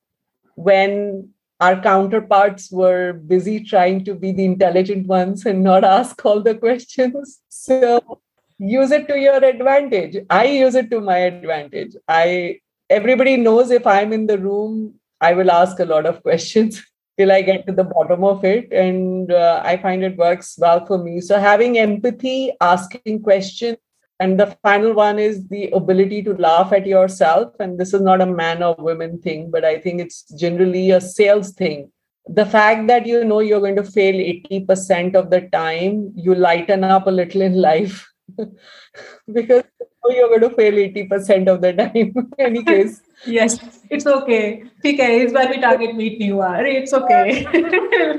when 0.55 1.29
our 1.59 1.81
counterparts 1.81 2.71
were 2.71 3.13
busy 3.13 3.63
trying 3.63 4.05
to 4.05 4.15
be 4.15 4.31
the 4.31 4.45
intelligent 4.45 5.07
ones 5.07 5.45
and 5.45 5.63
not 5.63 5.83
ask 5.83 6.23
all 6.25 6.41
the 6.41 6.55
questions. 6.55 7.39
So 7.49 8.21
use 8.57 8.91
it 8.91 9.07
to 9.09 9.19
your 9.19 9.43
advantage. 9.43 10.17
I 10.29 10.45
use 10.45 10.75
it 10.75 10.89
to 10.91 11.01
my 11.01 11.17
advantage. 11.17 11.95
I 12.07 12.59
everybody 12.89 13.37
knows 13.37 13.71
if 13.71 13.85
I'm 13.85 14.13
in 14.13 14.27
the 14.27 14.37
room, 14.37 14.95
I 15.21 15.33
will 15.33 15.51
ask 15.51 15.79
a 15.79 15.85
lot 15.85 16.05
of 16.05 16.23
questions. 16.23 16.83
till 17.19 17.33
I 17.33 17.41
get 17.41 17.67
to 17.67 17.73
the 17.73 17.83
bottom 17.83 18.23
of 18.23 18.45
it. 18.45 18.71
And 18.71 19.29
uh, 19.29 19.61
I 19.63 19.75
find 19.75 20.03
it 20.03 20.15
works 20.15 20.55
well 20.57 20.85
for 20.85 20.97
me. 20.97 21.19
So 21.19 21.37
having 21.37 21.77
empathy, 21.77 22.53
asking 22.61 23.23
questions, 23.23 23.77
and 24.19 24.39
the 24.39 24.47
final 24.61 24.93
one 24.93 25.17
is 25.17 25.47
the 25.47 25.69
ability 25.71 26.21
to 26.23 26.33
laugh 26.33 26.73
at 26.73 26.85
yourself. 26.85 27.53
And 27.59 27.79
this 27.79 27.93
is 27.93 28.01
not 28.01 28.21
a 28.21 28.25
man 28.25 28.61
or 28.61 28.75
woman 28.77 29.19
thing 29.21 29.49
but 29.49 29.63
i 29.63 29.77
think 29.79 30.01
it's 30.01 30.23
generally 30.33 30.91
a 30.91 31.01
sales 31.01 31.51
thing. 31.53 31.91
The 32.27 32.45
fact 32.45 32.87
that 32.87 33.07
you 33.07 33.23
know 33.25 33.39
you're 33.39 33.59
going 33.59 33.77
to 33.77 33.83
fail 33.83 34.13
80% 34.13 35.15
of 35.15 35.31
the 35.31 35.41
time 35.51 36.11
you 36.15 36.35
lighten 36.35 36.83
up 36.83 37.07
a 37.07 37.11
little 37.11 37.41
in 37.41 37.55
life. 37.55 38.07
Because 39.33 39.63
you're 40.09 40.27
going 40.27 40.41
to 40.41 40.55
fail 40.55 40.73
80% 40.73 41.47
of 41.47 41.61
the 41.61 41.73
time. 41.73 42.13
In 42.37 42.45
any 42.45 42.63
case. 42.63 43.01
Yes 43.25 43.59
it's 43.89 44.05
okay. 44.05 44.63
okay 44.85 45.21
it's 45.21 45.33
why 45.33 45.45
we 45.47 45.59
target 45.59 45.93
meet 45.93 46.19
new 46.19 46.41
it's 46.41 46.93
okay. 46.93 47.45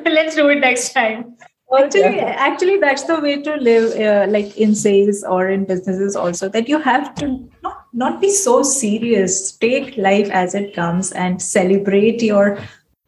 Let's 0.05 0.35
do 0.35 0.49
it 0.51 0.61
next 0.61 0.93
time. 0.93 1.37
Actually, 1.79 2.19
actually, 2.19 2.79
that's 2.79 3.05
the 3.05 3.21
way 3.21 3.41
to 3.43 3.55
live, 3.57 3.99
uh, 4.01 4.31
like 4.31 4.57
in 4.57 4.75
sales 4.75 5.23
or 5.23 5.49
in 5.49 5.65
businesses 5.65 6.17
also. 6.17 6.49
That 6.49 6.69
you 6.69 6.79
have 6.81 7.15
to 7.17 7.49
not 7.63 7.87
not 7.93 8.21
be 8.21 8.31
so 8.31 8.63
serious. 8.63 9.53
Take 9.53 9.97
life 9.97 10.29
as 10.31 10.55
it 10.55 10.75
comes 10.75 11.13
and 11.13 11.41
celebrate 11.41 12.23
your 12.23 12.59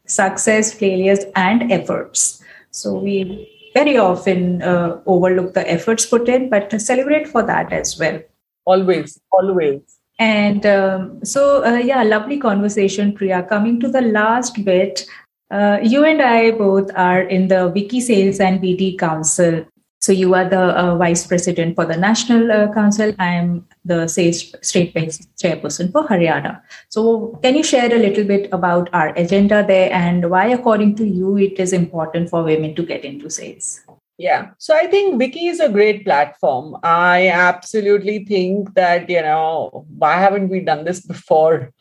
success, 0.07 0.73
failures, 0.73 1.25
and 1.35 1.71
efforts. 1.71 2.41
So 2.71 2.93
we 2.93 3.49
very 3.73 3.97
often 3.97 4.61
uh, 4.61 5.01
overlook 5.05 5.53
the 5.53 5.69
efforts 5.69 6.05
put 6.05 6.29
in, 6.29 6.49
but 6.49 6.79
celebrate 6.81 7.27
for 7.27 7.43
that 7.43 7.73
as 7.73 7.99
well. 7.99 8.21
Always, 8.65 9.19
always. 9.31 9.81
And 10.19 10.65
um, 10.65 11.25
so, 11.25 11.65
uh, 11.65 11.77
yeah, 11.77 12.03
lovely 12.03 12.37
conversation, 12.37 13.13
Priya. 13.13 13.43
Coming 13.43 13.79
to 13.79 13.89
the 13.89 14.01
last 14.01 14.63
bit, 14.63 15.05
uh, 15.53 15.79
you 15.83 16.03
and 16.03 16.21
I 16.21 16.51
both 16.51 16.89
are 16.95 17.21
in 17.21 17.47
the 17.47 17.71
WICCI 17.75 18.01
Sales 18.01 18.39
and 18.39 18.59
BD 18.59 18.97
Council. 18.97 19.65
So 20.01 20.11
you 20.11 20.33
are 20.33 20.49
the 20.49 20.77
uh, 20.77 20.97
vice 20.97 21.25
president 21.27 21.75
for 21.75 21.85
the 21.85 21.95
National 21.95 22.51
uh, 22.51 22.73
Council. 22.73 23.13
I 23.19 23.27
am 23.35 23.65
the 23.85 24.07
sales 24.07 24.53
state-based 24.61 25.29
chairperson 25.37 25.91
for 25.91 26.07
Haryana. 26.07 26.59
So 26.89 27.39
can 27.43 27.55
you 27.55 27.63
share 27.63 27.93
a 27.93 27.99
little 27.99 28.25
bit 28.25 28.49
about 28.51 28.89
our 28.93 29.13
agenda 29.15 29.63
there 29.65 29.93
and 29.93 30.29
why, 30.29 30.47
according 30.47 30.95
to 30.95 31.07
you, 31.07 31.37
it 31.37 31.59
is 31.59 31.71
important 31.71 32.29
for 32.29 32.43
women 32.43 32.75
to 32.75 32.83
get 32.83 33.05
into 33.05 33.29
sales? 33.29 33.81
Yeah. 34.17 34.49
So 34.57 34.75
I 34.75 34.87
think 34.87 35.21
WICCI 35.21 35.51
is 35.51 35.59
a 35.59 35.69
great 35.69 36.03
platform. 36.03 36.77
I 36.83 37.29
absolutely 37.29 38.25
think 38.25 38.73
that, 38.73 39.09
you 39.09 39.21
know, 39.21 39.85
why 39.97 40.15
haven't 40.15 40.49
we 40.49 40.61
done 40.61 40.83
this 40.83 40.99
before? 41.05 41.71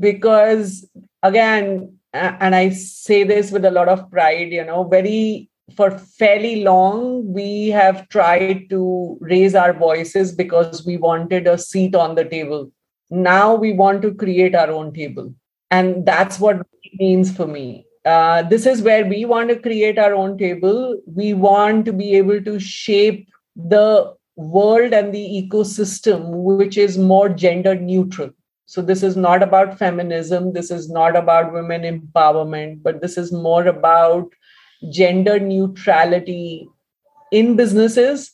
Because 0.00 0.88
again, 1.22 1.97
and 2.18 2.54
I 2.54 2.70
say 2.70 3.24
this 3.24 3.50
with 3.50 3.64
a 3.64 3.70
lot 3.70 3.88
of 3.88 4.10
pride, 4.10 4.52
you 4.52 4.64
know, 4.64 4.84
very 4.84 5.50
for 5.76 5.90
fairly 5.98 6.62
long, 6.62 7.32
we 7.32 7.68
have 7.68 8.08
tried 8.08 8.70
to 8.70 9.18
raise 9.20 9.54
our 9.54 9.72
voices 9.72 10.32
because 10.32 10.84
we 10.86 10.96
wanted 10.96 11.46
a 11.46 11.58
seat 11.58 11.94
on 11.94 12.14
the 12.14 12.24
table. 12.24 12.70
Now 13.10 13.54
we 13.54 13.72
want 13.72 14.02
to 14.02 14.14
create 14.14 14.54
our 14.54 14.70
own 14.70 14.92
table. 14.92 15.34
And 15.70 16.06
that's 16.06 16.40
what 16.40 16.56
it 16.82 16.92
means 16.98 17.34
for 17.34 17.46
me. 17.46 17.86
Uh, 18.04 18.42
this 18.42 18.64
is 18.64 18.80
where 18.80 19.04
we 19.04 19.24
want 19.24 19.50
to 19.50 19.58
create 19.58 19.98
our 19.98 20.14
own 20.14 20.38
table. 20.38 20.98
We 21.06 21.34
want 21.34 21.84
to 21.86 21.92
be 21.92 22.16
able 22.16 22.42
to 22.42 22.58
shape 22.58 23.28
the 23.54 24.14
world 24.36 24.94
and 24.94 25.12
the 25.12 25.48
ecosystem, 25.48 26.30
which 26.30 26.78
is 26.78 26.96
more 26.96 27.28
gender 27.28 27.74
neutral. 27.74 28.30
So, 28.68 28.82
this 28.82 29.02
is 29.02 29.16
not 29.16 29.42
about 29.42 29.78
feminism, 29.78 30.52
this 30.52 30.70
is 30.70 30.90
not 30.90 31.16
about 31.16 31.54
women 31.54 31.82
empowerment, 31.82 32.82
but 32.82 33.00
this 33.00 33.16
is 33.16 33.32
more 33.32 33.66
about 33.66 34.30
gender 34.92 35.38
neutrality 35.40 36.68
in 37.32 37.56
businesses 37.56 38.32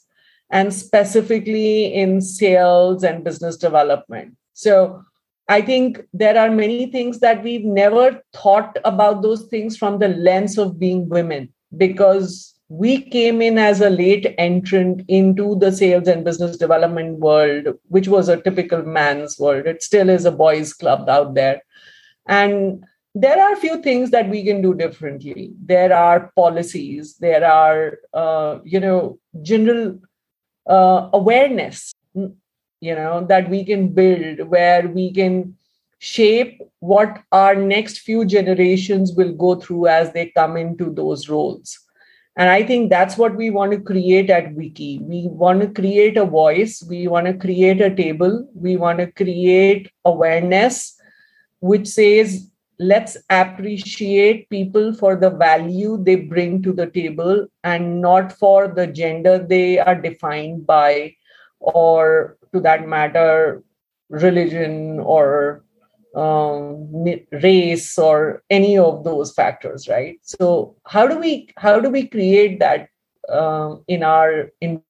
and 0.51 0.73
specifically 0.73 1.92
in 1.92 2.20
sales 2.20 3.03
and 3.03 3.25
business 3.25 3.57
development. 3.57 4.37
So 4.53 5.03
I 5.49 5.61
think 5.61 6.01
there 6.12 6.38
are 6.38 6.51
many 6.51 6.87
things 6.90 7.20
that 7.20 7.42
we've 7.42 7.64
never 7.64 8.23
thought 8.33 8.79
about 8.85 9.23
those 9.23 9.44
things 9.44 9.77
from 9.77 9.99
the 9.99 10.09
lens 10.09 10.59
of 10.59 10.79
being 10.79 11.09
women 11.09 11.53
because 11.77 12.54
we 12.68 13.03
came 13.03 13.42
in 13.42 13.59
as 13.59 13.81
a 13.81 13.90
late 13.90 14.35
entrant 14.38 15.05
into 15.09 15.57
the 15.57 15.70
sales 15.70 16.09
and 16.09 16.24
business 16.24 16.57
development 16.57 17.18
world, 17.18 17.68
which 17.88 18.09
was 18.09 18.29
a 18.29 18.40
typical 18.40 18.83
man's 18.83 19.38
world. 19.38 19.66
It 19.66 19.83
still 19.83 20.09
is 20.09 20.24
a 20.24 20.33
boys' 20.33 20.72
club 20.72 21.09
out 21.09 21.35
there. 21.35 21.62
And 22.27 22.85
there 23.14 23.40
are 23.40 23.53
a 23.53 23.57
few 23.57 23.81
things 23.81 24.11
that 24.11 24.29
we 24.29 24.44
can 24.44 24.61
do 24.61 24.74
differently 24.74 25.53
there 25.64 25.92
are 25.94 26.33
policies 26.35 27.16
there 27.18 27.44
are 27.46 27.98
uh, 28.12 28.59
you 28.64 28.81
know 28.81 29.18
general 29.42 29.98
uh, 30.68 31.09
awareness 31.12 31.92
you 32.14 32.94
know 32.94 33.24
that 33.27 33.48
we 33.48 33.64
can 33.64 33.88
build 33.88 34.40
where 34.48 34.88
we 34.88 35.12
can 35.12 35.57
shape 36.00 36.61
what 36.81 37.22
our 37.33 37.55
next 37.55 38.00
few 38.00 38.24
generations 38.24 39.12
will 39.12 39.33
go 39.33 39.55
through 39.55 39.87
as 39.87 40.12
they 40.12 40.27
come 40.37 40.57
into 40.57 40.92
those 40.92 41.29
roles 41.29 41.79
and 42.37 42.51
i 42.51 42.62
think 42.62 42.90
that's 42.90 43.16
what 43.16 43.37
we 43.37 43.51
want 43.51 43.73
to 43.73 43.81
create 43.81 44.31
at 44.31 44.55
WICCI. 44.55 45.01
We 45.03 45.29
want 45.29 45.61
to 45.61 45.68
create 45.68 46.16
a 46.16 46.25
voice. 46.25 46.83
We 46.88 47.07
want 47.07 47.27
to 47.27 47.35
create 47.35 47.81
a 47.81 47.94
table. 47.94 48.49
We 48.55 48.77
want 48.77 48.99
to 48.99 49.11
create 49.12 49.90
awareness 50.05 50.97
which 51.61 51.87
says 51.88 52.51
let's 52.79 53.16
appreciate 53.31 54.51
people 54.51 54.92
for 54.92 55.16
the 55.16 55.31
value 55.31 55.97
they 56.03 56.16
bring 56.16 56.62
to 56.62 56.73
the 56.73 56.87
table 56.88 57.47
and 57.62 58.01
not 58.01 58.33
for 58.33 58.68
the 58.68 58.87
gender 58.87 59.38
they 59.38 59.79
are 59.79 59.94
defined 59.94 60.66
by 60.66 61.14
or 61.61 62.37
to 62.53 62.61
that 62.61 62.87
matter 62.87 63.62
religion 64.11 65.01
or 65.01 65.64
um, 66.14 67.05
race 67.42 67.98
or 67.98 68.42
any 68.50 68.79
of 68.79 69.05
those 69.05 69.33
factors 69.33 69.88
right 69.88 70.18
so 70.22 70.77
how 70.87 71.07
do 71.07 71.18
we 71.18 71.48
how 71.57 71.81
do 71.81 71.90
we 71.90 72.07
create 72.07 72.59
that 72.61 72.88
um, 73.29 73.83
in 73.88 74.03
our 74.03 74.50
in 74.61 74.83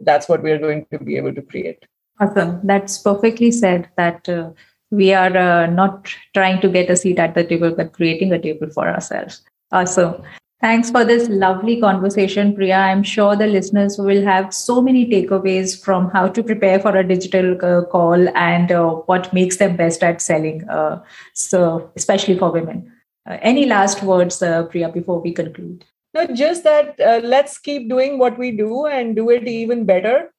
that's 0.00 0.28
what 0.28 0.42
we're 0.42 0.58
going 0.58 0.86
to 0.90 0.98
be 0.98 1.16
able 1.16 1.34
to 1.34 1.42
create 1.42 1.84
awesome 2.20 2.60
that's 2.64 2.98
perfectly 2.98 3.50
said 3.50 3.88
that 3.96 4.28
uh, 4.28 4.50
we 4.92 5.14
are 5.14 5.34
uh, 5.36 5.66
not 5.66 6.14
trying 6.34 6.60
to 6.60 6.68
get 6.68 6.90
a 6.90 6.96
seat 6.96 7.18
at 7.18 7.34
the 7.34 7.42
table, 7.42 7.74
but 7.74 7.94
creating 7.94 8.32
a 8.32 8.38
table 8.38 8.68
for 8.68 8.86
ourselves. 8.86 9.42
Awesome. 9.72 10.22
Thanks 10.62 10.92
for 10.92 11.04
this 11.04 11.28
lovely 11.28 11.80
conversation, 11.80 12.54
Priya. 12.54 12.76
I'm 12.76 13.02
sure 13.02 13.34
the 13.34 13.48
listeners 13.48 13.98
will 13.98 14.22
have 14.24 14.54
so 14.54 14.80
many 14.80 15.04
takeaways 15.04 15.76
from 15.84 16.08
how 16.10 16.28
to 16.28 16.40
prepare 16.40 16.78
for 16.78 16.96
a 16.96 17.02
digital 17.02 17.56
uh, 17.64 17.84
call 17.86 18.28
and 18.36 18.70
uh, 18.70 18.90
what 19.10 19.32
makes 19.32 19.56
them 19.56 19.74
best 19.74 20.04
at 20.04 20.22
selling. 20.22 20.62
Uh, 20.68 21.02
so, 21.34 21.90
especially 21.96 22.38
for 22.38 22.52
women. 22.52 22.92
Uh, 23.28 23.38
any 23.42 23.66
last 23.66 24.04
words, 24.04 24.40
uh, 24.40 24.62
Priya, 24.66 24.88
before 24.88 25.20
we 25.20 25.32
conclude? 25.32 25.84
No, 26.14 26.26
just 26.28 26.62
that 26.62 26.94
uh, 27.00 27.20
let's 27.24 27.58
keep 27.58 27.88
doing 27.88 28.20
what 28.20 28.38
we 28.38 28.52
do 28.52 28.86
and 28.86 29.16
do 29.16 29.30
it 29.30 29.48
even 29.48 29.84
better 29.84 30.30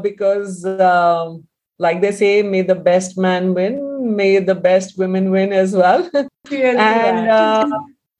because 0.00 0.64
um, 0.64 1.46
like 1.78 2.00
they 2.00 2.12
say, 2.12 2.40
may 2.40 2.62
the 2.62 2.74
best 2.74 3.18
man 3.18 3.52
win, 3.52 4.16
may 4.16 4.38
the 4.38 4.54
best 4.54 4.96
women 4.96 5.30
win 5.30 5.52
as 5.52 5.74
well. 5.76 6.08
and 6.50 7.70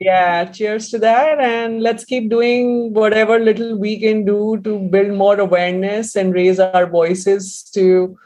yeah, 0.01 0.47
cheers 0.47 0.89
to 0.91 0.99
that. 0.99 1.39
And 1.39 1.83
let's 1.83 2.05
keep 2.05 2.31
doing 2.31 2.95
whatever 2.95 3.39
little 3.39 3.79
we 3.79 4.01
can 4.01 4.25
do 4.25 4.59
to 4.65 4.79
build 4.89 5.13
more 5.13 5.39
awareness 5.39 6.17
and 6.17 6.33
raise 6.33 6.59
our 6.59 6.87
voices 6.87 7.63
to 7.75 8.17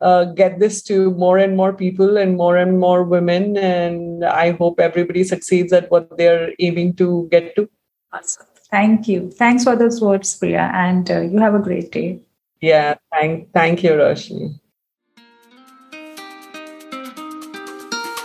uh, 0.00 0.26
get 0.26 0.60
this 0.60 0.80
to 0.84 1.10
more 1.12 1.38
and 1.38 1.56
more 1.56 1.72
people 1.72 2.16
and 2.16 2.36
more 2.36 2.56
and 2.56 2.78
more 2.78 3.02
women. 3.02 3.56
And 3.56 4.24
I 4.24 4.52
hope 4.52 4.78
everybody 4.78 5.24
succeeds 5.24 5.72
at 5.72 5.90
what 5.90 6.16
they're 6.16 6.52
aiming 6.60 6.94
to 6.96 7.28
get 7.32 7.56
to. 7.56 7.68
Awesome. 8.12 8.46
Thank 8.70 9.08
you. 9.08 9.30
Thanks 9.30 9.64
for 9.64 9.76
those 9.76 10.00
words, 10.00 10.36
Priya. 10.36 10.70
And 10.72 11.10
uh, 11.10 11.20
you 11.20 11.38
have 11.38 11.54
a 11.54 11.60
great 11.60 11.90
day. 11.90 12.20
Yeah, 12.60 12.94
thank, 13.12 13.52
thank 13.52 13.82
you, 13.82 13.90
Roshni. 13.90 14.58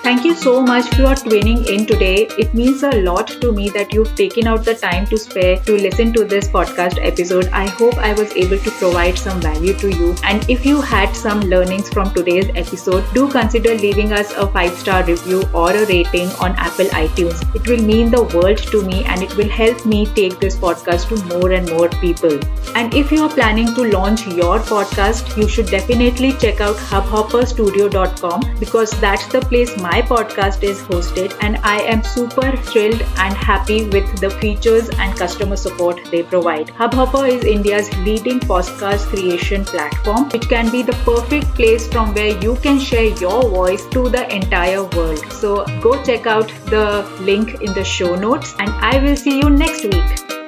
Thank 0.10 0.26
you 0.26 0.34
so 0.34 0.60
much 0.60 0.88
for 0.95 1.14
tuning 1.14 1.66
in 1.66 1.86
today. 1.86 2.28
It 2.43 2.55
means 2.55 2.82
a 2.82 2.89
lot 3.03 3.28
to 3.41 3.51
me 3.51 3.70
that 3.70 3.93
you've 3.93 4.16
taken 4.16 4.47
out 4.47 4.66
the 4.66 4.74
time 4.74 5.05
to 5.05 5.18
spare 5.20 5.57
to 5.68 5.74
listen 5.74 6.14
to 6.14 6.24
this 6.24 6.47
podcast 6.47 6.97
episode. 7.10 7.47
I 7.49 7.68
hope 7.68 7.95
I 7.99 8.14
was 8.14 8.32
able 8.36 8.57
to 8.57 8.72
provide 8.72 9.20
some 9.20 9.39
value 9.39 9.76
to 9.76 9.91
you. 9.95 10.16
And 10.24 10.49
if 10.49 10.66
you 10.66 10.82
had 10.82 11.16
some 11.16 11.41
learnings 11.41 11.89
from 11.89 12.12
today's 12.12 12.49
episode, 12.55 13.05
do 13.14 13.30
consider 13.30 13.76
leaving 13.76 14.12
us 14.12 14.32
a 14.32 14.47
five 14.47 14.72
star 14.80 15.03
review 15.03 15.43
or 15.53 15.70
a 15.74 15.86
rating 15.86 16.30
on 16.47 16.55
Apple 16.55 16.89
iTunes. 17.03 17.43
It 17.53 17.68
will 17.68 17.86
mean 17.91 18.10
the 18.10 18.24
world 18.24 18.57
to 18.74 18.82
me 18.82 19.03
and 19.03 19.22
it 19.22 19.38
will 19.38 19.53
help 19.60 19.86
me 19.86 20.07
take 20.07 20.39
this 20.39 20.55
podcast 20.55 21.10
to 21.10 21.24
more 21.36 21.51
and 21.51 21.70
more 21.70 21.89
people. 22.01 22.39
And 22.74 22.95
if 22.95 23.12
you 23.12 23.22
are 23.26 23.30
planning 23.30 23.76
to 23.76 23.84
launch 23.91 24.26
your 24.26 24.57
podcast, 24.57 25.38
you 25.38 25.47
should 25.47 25.68
definitely 25.68 26.34
check 26.34 26.62
out 26.62 26.78
hubhopperstudio.com 26.78 28.55
because 28.60 28.99
that's 28.99 29.28
the 29.28 29.41
place 29.41 29.78
my 29.78 29.99
my 30.00 30.06
podcast 30.06 30.64
is 30.64 30.82
hosted, 30.84 31.36
and 31.41 31.58
I 31.58 31.80
am 31.82 32.04
super 32.04 32.56
thrilled 32.56 33.02
and 33.02 33.36
happy 33.36 33.86
with 33.89 34.20
the 34.22 34.30
features 34.30 34.89
and 34.97 35.18
customer 35.18 35.58
support 35.58 36.00
they 36.12 36.24
provide. 36.24 36.68
Hubhopper 36.70 37.28
is 37.28 37.43
India's 37.43 37.91
leading 37.97 38.39
podcast 38.39 39.08
creation 39.08 39.66
platform, 39.66 40.30
which 40.30 40.47
can 40.47 40.72
be 40.72 40.84
the 40.84 40.97
perfect 41.04 41.47
place 41.56 41.88
from 41.88 42.14
where 42.14 42.39
you 42.39 42.56
can 42.68 42.80
share 42.80 43.14
your 43.26 43.43
voice 43.50 43.86
to 43.88 44.08
the 44.08 44.34
entire 44.34 44.84
world. 44.84 45.20
So 45.34 45.66
go 45.82 46.02
check 46.04 46.28
out 46.28 46.47
the 46.68 47.06
link 47.20 47.62
in 47.62 47.74
the 47.74 47.84
show 47.84 48.16
notes, 48.16 48.56
and 48.60 48.70
I 48.70 49.00
will 49.04 49.18
see 49.18 49.38
you 49.38 49.50
next 49.50 49.84
week. 49.84 50.39